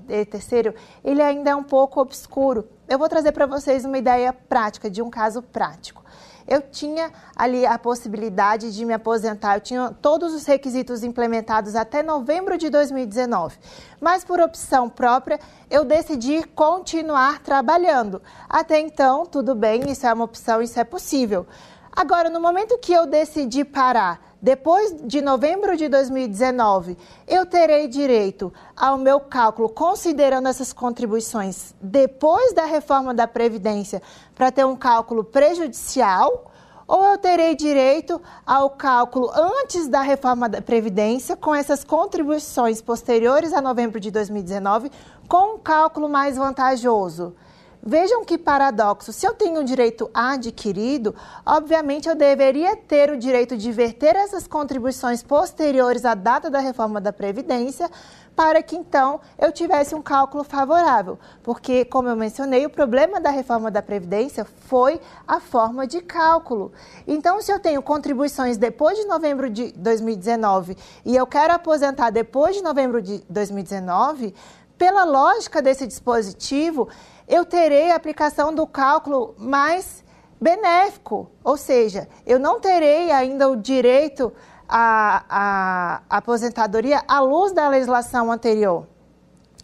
[0.09, 0.73] eh, terceiro,
[1.03, 2.67] ele ainda é um pouco obscuro.
[2.89, 6.01] Eu vou trazer para vocês uma ideia prática, de um caso prático
[6.47, 12.03] eu tinha ali a possibilidade de me aposentar, eu tinha todos os requisitos implementados até
[12.03, 13.57] novembro de 2019.
[13.99, 15.39] Mas por opção própria,
[15.69, 18.21] eu decidi continuar trabalhando.
[18.49, 21.45] Até então, tudo bem, isso é uma opção, isso é possível.
[21.93, 28.51] Agora, no momento que eu decidi parar, depois de novembro de 2019, eu terei direito
[28.75, 34.01] ao meu cálculo, considerando essas contribuições depois da reforma da Previdência,
[34.33, 36.49] para ter um cálculo prejudicial?
[36.87, 43.53] Ou eu terei direito ao cálculo antes da reforma da Previdência, com essas contribuições posteriores
[43.53, 44.91] a novembro de 2019,
[45.27, 47.35] com um cálculo mais vantajoso?
[47.83, 49.11] Vejam que paradoxo.
[49.11, 54.45] Se eu tenho um direito adquirido, obviamente eu deveria ter o direito de verter essas
[54.45, 57.89] contribuições posteriores à data da reforma da Previdência,
[58.35, 61.17] para que então eu tivesse um cálculo favorável.
[61.41, 66.71] Porque, como eu mencionei, o problema da reforma da Previdência foi a forma de cálculo.
[67.07, 72.55] Então, se eu tenho contribuições depois de novembro de 2019 e eu quero aposentar depois
[72.55, 74.35] de novembro de 2019,
[74.81, 76.89] pela lógica desse dispositivo,
[77.27, 80.03] eu terei a aplicação do cálculo mais
[80.39, 84.33] benéfico, ou seja, eu não terei ainda o direito
[84.67, 88.87] à, à aposentadoria à luz da legislação anterior.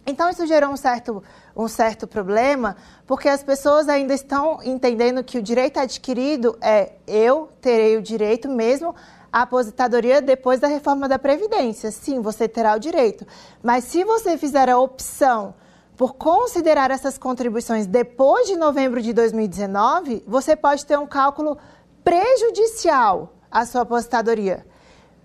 [0.06, 1.22] Então, isso gerou um certo,
[1.54, 7.48] um certo problema, porque as pessoas ainda estão entendendo que o direito adquirido é eu
[7.60, 8.94] terei o direito mesmo
[9.30, 11.90] à aposentadoria depois da reforma da Previdência.
[11.90, 13.26] Sim, você terá o direito.
[13.62, 15.54] Mas se você fizer a opção
[15.98, 21.58] por considerar essas contribuições depois de novembro de 2019, você pode ter um cálculo
[22.04, 24.64] prejudicial à sua aposentadoria.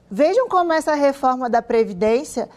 [0.10, 2.50] Vejam como essa reforma da Previdência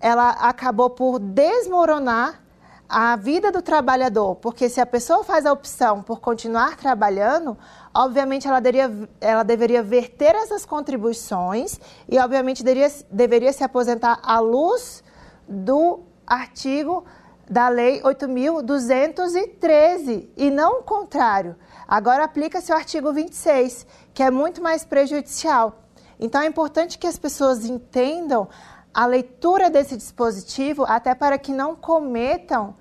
[0.00, 2.40] ela acabou por desmoronar
[2.88, 7.58] a vida do trabalhador, porque se a pessoa faz a opção por continuar trabalhando,
[7.92, 14.38] obviamente ela deveria, ela deveria verter essas contribuições e, obviamente, deveria, deveria se aposentar à
[14.38, 15.02] luz
[15.48, 17.04] do artigo
[17.48, 21.56] da Lei 8.213 e não o contrário.
[21.86, 25.80] Agora aplica-se o artigo 26, que é muito mais prejudicial.
[26.18, 28.48] Então é importante que as pessoas entendam
[28.92, 32.74] a leitura desse dispositivo, até para que não cometam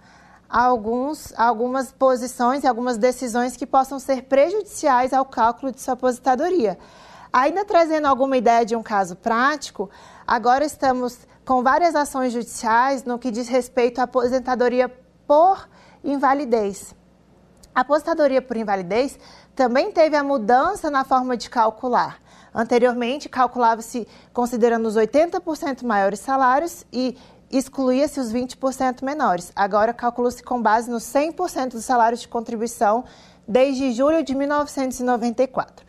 [0.47, 6.77] alguns, algumas posições e algumas decisões que possam ser prejudiciais ao cálculo de sua aposentadoria.
[7.31, 9.89] Ainda trazendo alguma ideia de um caso prático,
[10.27, 14.89] agora estamos com várias ações judiciais no que diz respeito à aposentadoria
[15.27, 15.67] por
[16.03, 16.95] invalidez.
[17.75, 19.17] A aposentadoria por invalidez
[19.55, 22.21] também teve a mudança na forma de calcular.
[22.53, 27.17] Anteriormente, calculava-se considerando os 80% maiores salários e
[27.51, 29.51] excluía-se os 20% menores.
[29.55, 33.03] Agora, calcula-se com base nos 100% dos salários de contribuição
[33.47, 35.85] desde julho de 1994.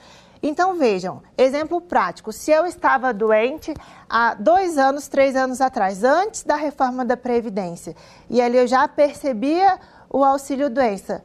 [0.46, 3.72] Então vejam, exemplo prático: se eu estava doente
[4.06, 7.96] há dois anos, três anos atrás, antes da reforma da Previdência,
[8.28, 9.80] e ali eu já percebia
[10.10, 11.24] o auxílio doença.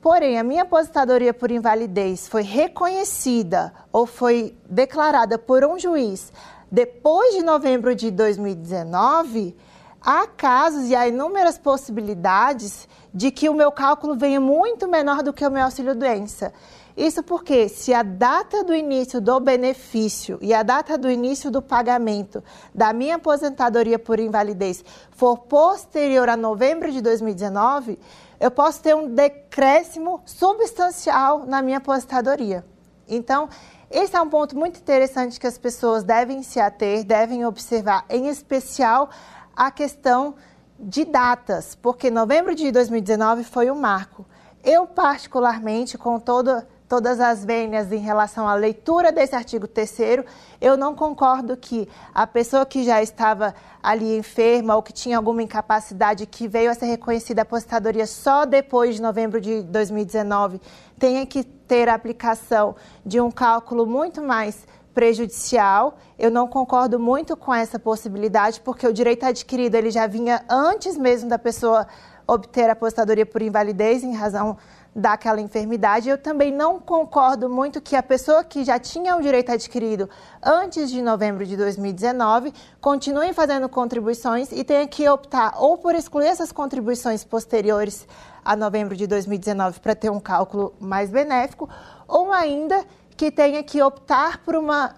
[0.00, 6.32] Porém, a minha aposentadoria por invalidez foi reconhecida ou foi declarada por um juiz
[6.70, 9.56] depois de novembro de 2019,
[10.00, 15.32] há casos e há inúmeras possibilidades de que o meu cálculo venha muito menor do
[15.32, 16.52] que o meu auxílio-doença.
[17.00, 21.62] Isso porque, se a data do início do benefício e a data do início do
[21.62, 22.44] pagamento
[22.74, 27.98] da minha aposentadoria por invalidez for posterior a novembro de 2019,
[28.38, 32.66] eu posso ter um decréscimo substancial na minha aposentadoria.
[33.08, 33.48] Então,
[33.90, 38.28] esse é um ponto muito interessante que as pessoas devem se ater, devem observar, em
[38.28, 39.08] especial
[39.56, 40.34] a questão
[40.78, 44.26] de datas, porque novembro de 2019 foi o um marco.
[44.62, 50.24] Eu, particularmente, com todo, todas as vênias em relação à leitura desse artigo 3
[50.60, 55.40] eu não concordo que a pessoa que já estava ali enferma ou que tinha alguma
[55.40, 60.60] incapacidade que veio a ser reconhecida a aposentadoria só depois de novembro de 2019
[60.98, 62.74] tenha que ter a aplicação
[63.06, 65.96] de um cálculo muito mais prejudicial.
[66.18, 70.98] Eu não concordo muito com essa possibilidade, porque o direito adquirido ele já vinha antes
[70.98, 71.86] mesmo da pessoa
[72.26, 74.56] obter a aposentadoria por invalidez em razão
[74.94, 76.08] daquela enfermidade.
[76.08, 80.08] Eu também não concordo muito que a pessoa que já tinha o direito adquirido
[80.42, 86.26] antes de novembro de 2019 continue fazendo contribuições e tenha que optar ou por excluir
[86.26, 88.06] essas contribuições posteriores
[88.44, 91.68] a novembro de 2019 para ter um cálculo mais benéfico,
[92.08, 92.84] ou ainda
[93.16, 94.94] que tenha que optar por uma,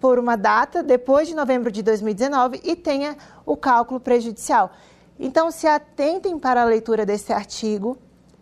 [0.00, 4.70] por uma data depois de novembro de 2019 e tenha o cálculo prejudicial.
[5.18, 7.96] Então, se atentem para a leitura desse artigo,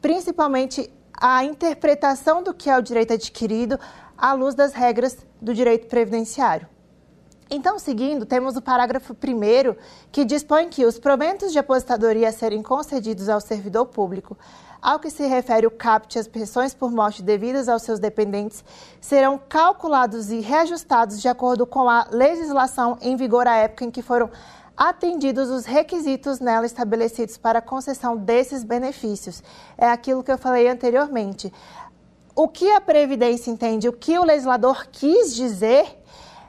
[0.04, 3.80] principalmente a interpretação do que é o direito adquirido
[4.18, 6.68] à luz das regras do direito previdenciário.
[7.48, 9.74] Então, seguindo, temos o parágrafo 1
[10.12, 14.36] que dispõe que os proventos de aposentadoria a serem concedidos ao servidor público,
[14.82, 18.62] ao que se refere o CAPT e as pensões por morte devidas aos seus dependentes,
[19.00, 24.02] serão calculados e reajustados de acordo com a legislação em vigor à época em que
[24.02, 24.28] foram
[24.76, 29.42] atendidos os requisitos nela estabelecidos para a concessão desses benefícios.
[29.78, 31.52] É aquilo que eu falei anteriormente.
[32.34, 36.02] O que a Previdência entende, o que o legislador quis dizer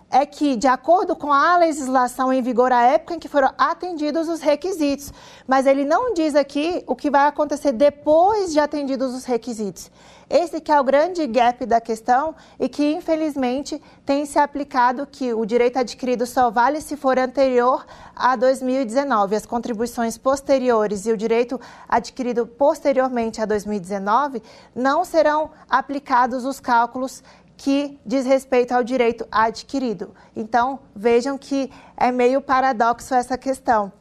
[0.09, 4.29] é que, de acordo com a legislação em vigor à época em que foram atendidos
[4.29, 5.11] os requisitos,
[5.47, 9.91] mas ele não diz aqui o que vai acontecer depois de atendidos os requisitos.
[10.29, 15.33] Esse que é o grande gap da questão e que, infelizmente, tem se aplicado que
[15.33, 17.85] o direito adquirido só vale se for anterior
[18.15, 19.35] a 2019.
[19.35, 24.41] As contribuições posteriores e o direito adquirido posteriormente a 2019
[24.73, 27.21] não serão aplicados os cálculos
[27.57, 30.13] que diz respeito ao direito adquirido.
[30.35, 33.91] Então, vejam que é meio paradoxo essa questão.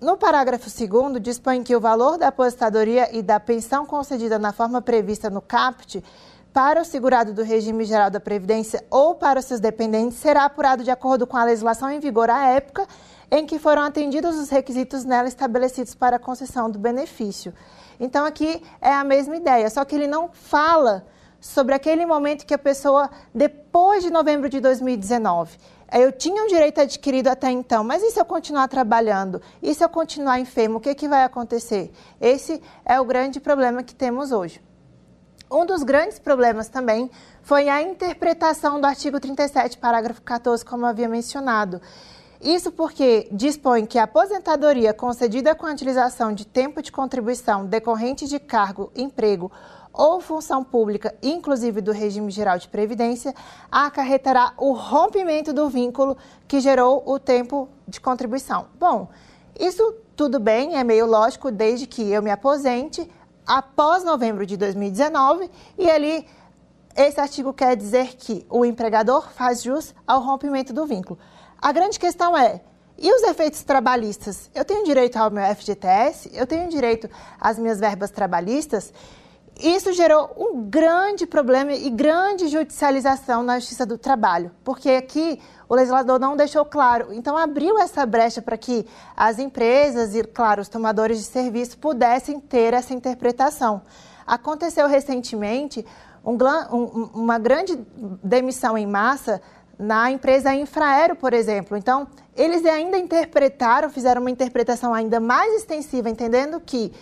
[0.00, 4.82] No parágrafo 2 dispõe que o valor da aposentadoria e da pensão concedida na forma
[4.82, 6.04] prevista no CAPT
[6.52, 10.84] para o segurado do regime geral da Previdência ou para os seus dependentes será apurado
[10.84, 12.86] de acordo com a legislação em vigor à época
[13.30, 17.52] em que foram atendidos os requisitos nela estabelecidos para a concessão do benefício.
[17.98, 21.06] Então, aqui é a mesma ideia, só que ele não fala
[21.40, 25.56] sobre aquele momento que a pessoa, depois de novembro de 2019,
[25.92, 29.40] eu tinha um direito adquirido até então, mas e se eu continuar trabalhando?
[29.62, 30.78] E se eu continuar enfermo?
[30.78, 31.92] O que, que vai acontecer?
[32.20, 34.60] Esse é o grande problema que temos hoje.
[35.48, 37.08] Um dos grandes problemas também
[37.40, 41.80] foi a interpretação do artigo 37, parágrafo 14, como eu havia mencionado.
[42.40, 48.26] Isso porque dispõe que a aposentadoria concedida com a utilização de tempo de contribuição decorrente
[48.26, 49.50] de cargo, emprego
[49.96, 53.34] ou função pública, inclusive do regime geral de previdência,
[53.72, 56.16] acarretará o rompimento do vínculo
[56.46, 58.66] que gerou o tempo de contribuição.
[58.78, 59.08] Bom,
[59.58, 63.10] isso tudo bem, é meio lógico, desde que eu me aposente
[63.46, 66.26] após novembro de 2019 e ali
[66.94, 71.18] esse artigo quer dizer que o empregador faz jus ao rompimento do vínculo.
[71.60, 72.60] A grande questão é,
[72.98, 74.50] e os efeitos trabalhistas?
[74.54, 78.92] Eu tenho direito ao meu FGTS, eu tenho direito às minhas verbas trabalhistas,
[79.60, 85.74] isso gerou um grande problema e grande judicialização na Justiça do Trabalho, porque aqui o
[85.74, 87.12] legislador não deixou claro.
[87.12, 88.86] Então, abriu essa brecha para que
[89.16, 93.82] as empresas e, claro, os tomadores de serviço pudessem ter essa interpretação.
[94.26, 95.84] Aconteceu recentemente
[96.24, 96.36] um,
[96.74, 97.78] um, uma grande
[98.22, 99.40] demissão em massa
[99.78, 101.76] na empresa Infraero, por exemplo.
[101.76, 106.92] Então, eles ainda interpretaram, fizeram uma interpretação ainda mais extensiva, entendendo que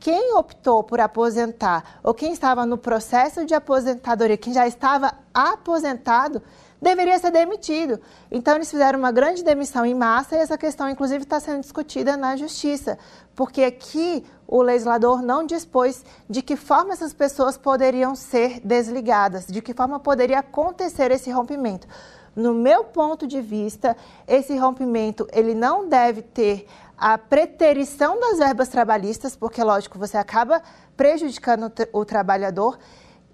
[0.00, 6.42] quem optou por aposentar ou quem estava no processo de aposentadoria, quem já estava aposentado,
[6.80, 8.00] deveria ser demitido.
[8.30, 12.16] Então, eles fizeram uma grande demissão em massa e essa questão, inclusive, está sendo discutida
[12.16, 12.98] na Justiça,
[13.34, 19.60] porque aqui o legislador não dispôs de que forma essas pessoas poderiam ser desligadas, de
[19.60, 21.86] que forma poderia acontecer esse rompimento.
[22.34, 23.96] No meu ponto de vista,
[24.26, 26.68] esse rompimento ele não deve ter
[26.98, 30.60] a preterição das verbas trabalhistas, porque, lógico, você acaba
[30.96, 32.78] prejudicando o trabalhador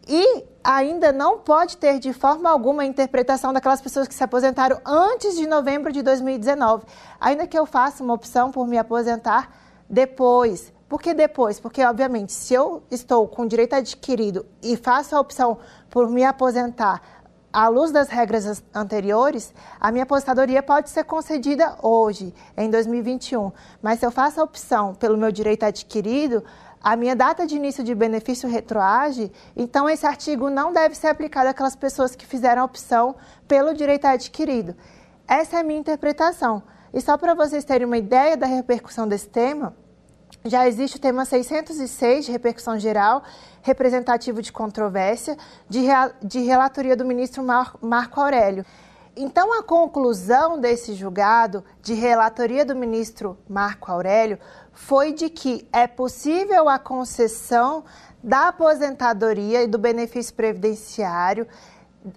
[0.06, 4.78] e ainda não pode ter de forma alguma a interpretação daquelas pessoas que se aposentaram
[4.84, 6.84] antes de novembro de 2019.
[7.18, 9.50] Ainda que eu faça uma opção por me aposentar
[9.88, 10.72] depois.
[10.86, 11.58] Por que depois?
[11.58, 15.58] Porque, obviamente, se eu estou com direito adquirido e faço a opção
[15.88, 17.00] por me aposentar
[17.54, 23.52] à luz das regras anteriores, a minha aposentadoria pode ser concedida hoje, em 2021.
[23.80, 26.42] Mas se eu faço a opção pelo meu direito adquirido,
[26.82, 31.48] a minha data de início de benefício retroage, então esse artigo não deve ser aplicado
[31.48, 33.14] àquelas pessoas que fizeram a opção
[33.46, 34.74] pelo direito adquirido.
[35.26, 36.60] Essa é a minha interpretação.
[36.92, 39.76] E só para vocês terem uma ideia da repercussão desse tema,
[40.46, 43.22] já existe o tema 606 de repercussão geral,
[43.62, 45.38] representativo de controvérsia,
[45.70, 45.86] de,
[46.22, 48.62] de relatoria do ministro Mar Marco Aurélio.
[49.16, 54.38] Então, a conclusão desse julgado de relatoria do ministro Marco Aurélio
[54.70, 57.82] foi de que é possível a concessão
[58.22, 61.48] da aposentadoria e do benefício previdenciário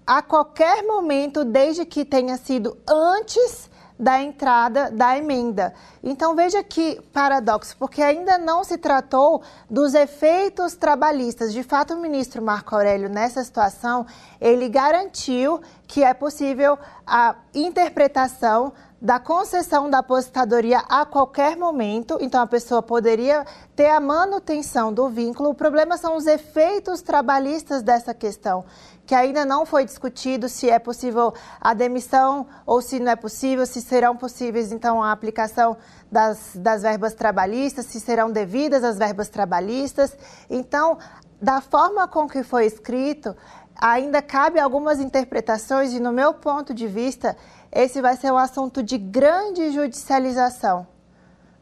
[0.05, 3.66] a qualquer momento, desde que tenha sido antes
[3.99, 5.73] da entrada da emenda.
[6.03, 11.51] Então veja que paradoxo, porque ainda não se tratou dos efeitos trabalhistas.
[11.51, 14.05] De fato, o ministro Marco Aurélio, nessa situação,
[14.39, 22.41] ele garantiu que é possível a interpretação da concessão da aposentadoria a qualquer momento, então
[22.41, 23.45] a pessoa poderia
[23.75, 25.49] ter a manutenção do vínculo.
[25.49, 28.65] O problema são os efeitos trabalhistas dessa questão,
[29.07, 33.65] que ainda não foi discutido se é possível a demissão ou se não é possível,
[33.65, 35.77] se serão possíveis então a aplicação
[36.11, 40.15] das, das verbas trabalhistas, se serão devidas as verbas trabalhistas.
[40.49, 40.97] Então,
[41.41, 43.33] da forma com que foi escrito,
[43.79, 47.37] ainda cabe algumas interpretações e no meu ponto de vista
[47.71, 50.85] esse vai ser um assunto de grande judicialização.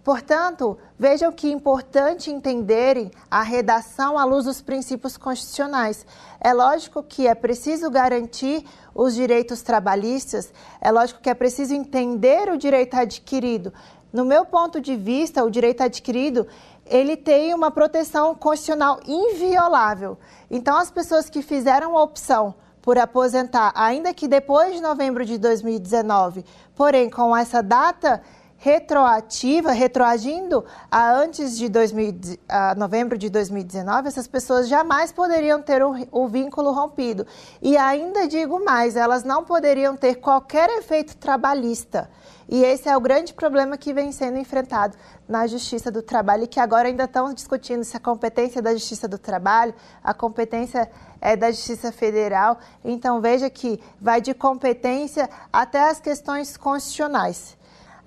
[0.06, 6.06] Portanto, vejam que é importante entenderem a redação à luz dos princípios constitucionais.
[6.40, 12.52] É lógico que é preciso garantir os direitos trabalhistas, é lógico que é preciso entender
[12.52, 13.74] o direito adquirido.
[14.14, 16.46] No meu ponto de vista, o direito adquirido,
[16.86, 20.20] ele tem uma proteção constitucional inviolável.
[20.52, 25.40] Então, as pessoas que fizeram a opção por aposentar, ainda que depois de novembro de
[25.40, 26.46] 2019,
[26.76, 28.22] porém com essa data
[28.66, 35.84] retroativa, retroagindo a antes de 2000, a novembro de 2019, essas pessoas jamais poderiam ter
[35.84, 37.28] o, o, vínculo rompido.
[37.62, 42.10] E ainda digo mais, elas não poderiam ter qualquer efeito trabalhista.
[42.50, 44.98] E esse é o grande problema que vem sendo enfrentado
[45.30, 49.08] na Justiça do Trabalho e que agora ainda estão discutindo se a competência da Justiça
[49.08, 50.90] do Trabalho, a competência
[51.22, 52.58] é da Justiça Federal.
[52.84, 57.56] Então veja que vai de competência até as questões constitucionais.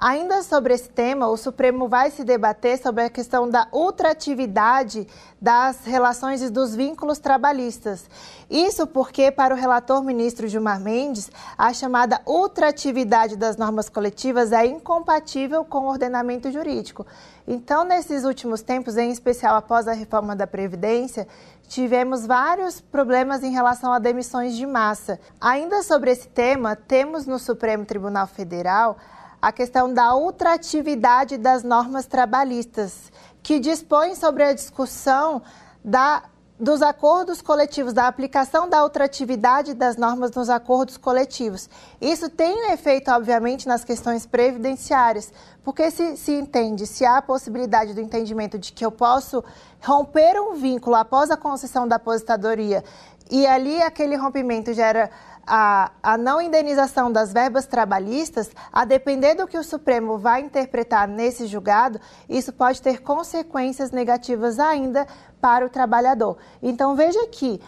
[0.00, 5.08] Ainda sobre esse tema, o Supremo vai se debater sobre a questão da ultratividade
[5.42, 8.08] das relações e dos vínculos trabalhistas.
[8.48, 11.28] Isso porque, para o relator ministro Gilmar Mendes,
[11.58, 17.04] a chamada ultratividade das normas coletivas é incompatível com o ordenamento jurídico.
[17.44, 21.26] Então, nesses últimos tempos, em especial após a reforma da Previdência,
[21.66, 25.18] tivemos vários problemas em relação a demissões de massa.
[25.40, 28.96] Ainda sobre esse tema, temos no Supremo Tribunal Federal
[29.40, 33.12] a questão da ultratividade das normas trabalhistas,
[33.42, 35.40] que dispõe sobre a discussão
[35.84, 36.24] da,
[36.58, 41.70] dos acordos coletivos, da aplicação da ultratividade das normas nos acordos coletivos.
[42.00, 45.32] Isso tem um efeito, obviamente, nas questões previdenciárias,
[45.62, 49.44] porque se, se entende, se há a possibilidade do entendimento de que eu posso
[49.80, 52.82] romper um vínculo após a concessão da aposentadoria
[53.30, 55.10] e ali aquele rompimento gera
[55.48, 61.08] a, a não indenização das verbas trabalhistas, a depender do que o Supremo vai interpretar
[61.08, 65.06] nesse julgado, isso pode ter consequências negativas ainda
[65.40, 66.36] para o trabalhador.
[66.62, 67.60] Então, veja que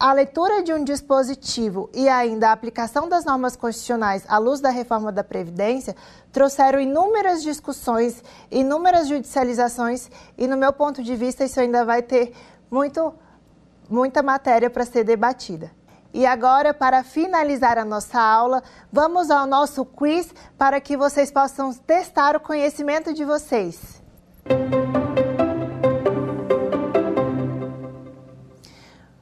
[0.00, 4.70] a leitura de um dispositivo e ainda a aplicação das normas constitucionais à luz da
[4.70, 5.94] reforma da Previdência
[6.32, 12.32] trouxeram inúmeras discussões, inúmeras judicializações e, no meu ponto de vista, isso ainda vai ter
[12.70, 13.12] muito,
[13.88, 15.77] muita matéria para ser debatida.
[16.12, 21.72] E agora, para finalizar a nossa aula, vamos ao nosso quiz para que vocês possam
[21.74, 24.02] testar o conhecimento de vocês.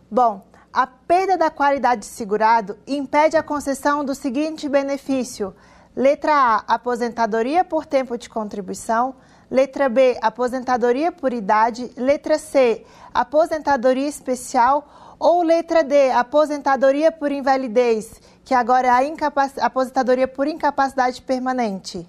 [0.09, 5.55] Bom, a perda da qualidade de segurado impede a concessão do seguinte benefício:
[5.95, 9.17] letra A, aposentadoria por tempo de contribuição.
[9.51, 11.93] Letra B, aposentadoria por idade.
[11.97, 12.85] Letra C,
[13.15, 21.23] aposentadoria especial ou letra D, aposentadoria por invalidez, que agora é a aposentadoria por incapacidade
[21.23, 22.07] permanente.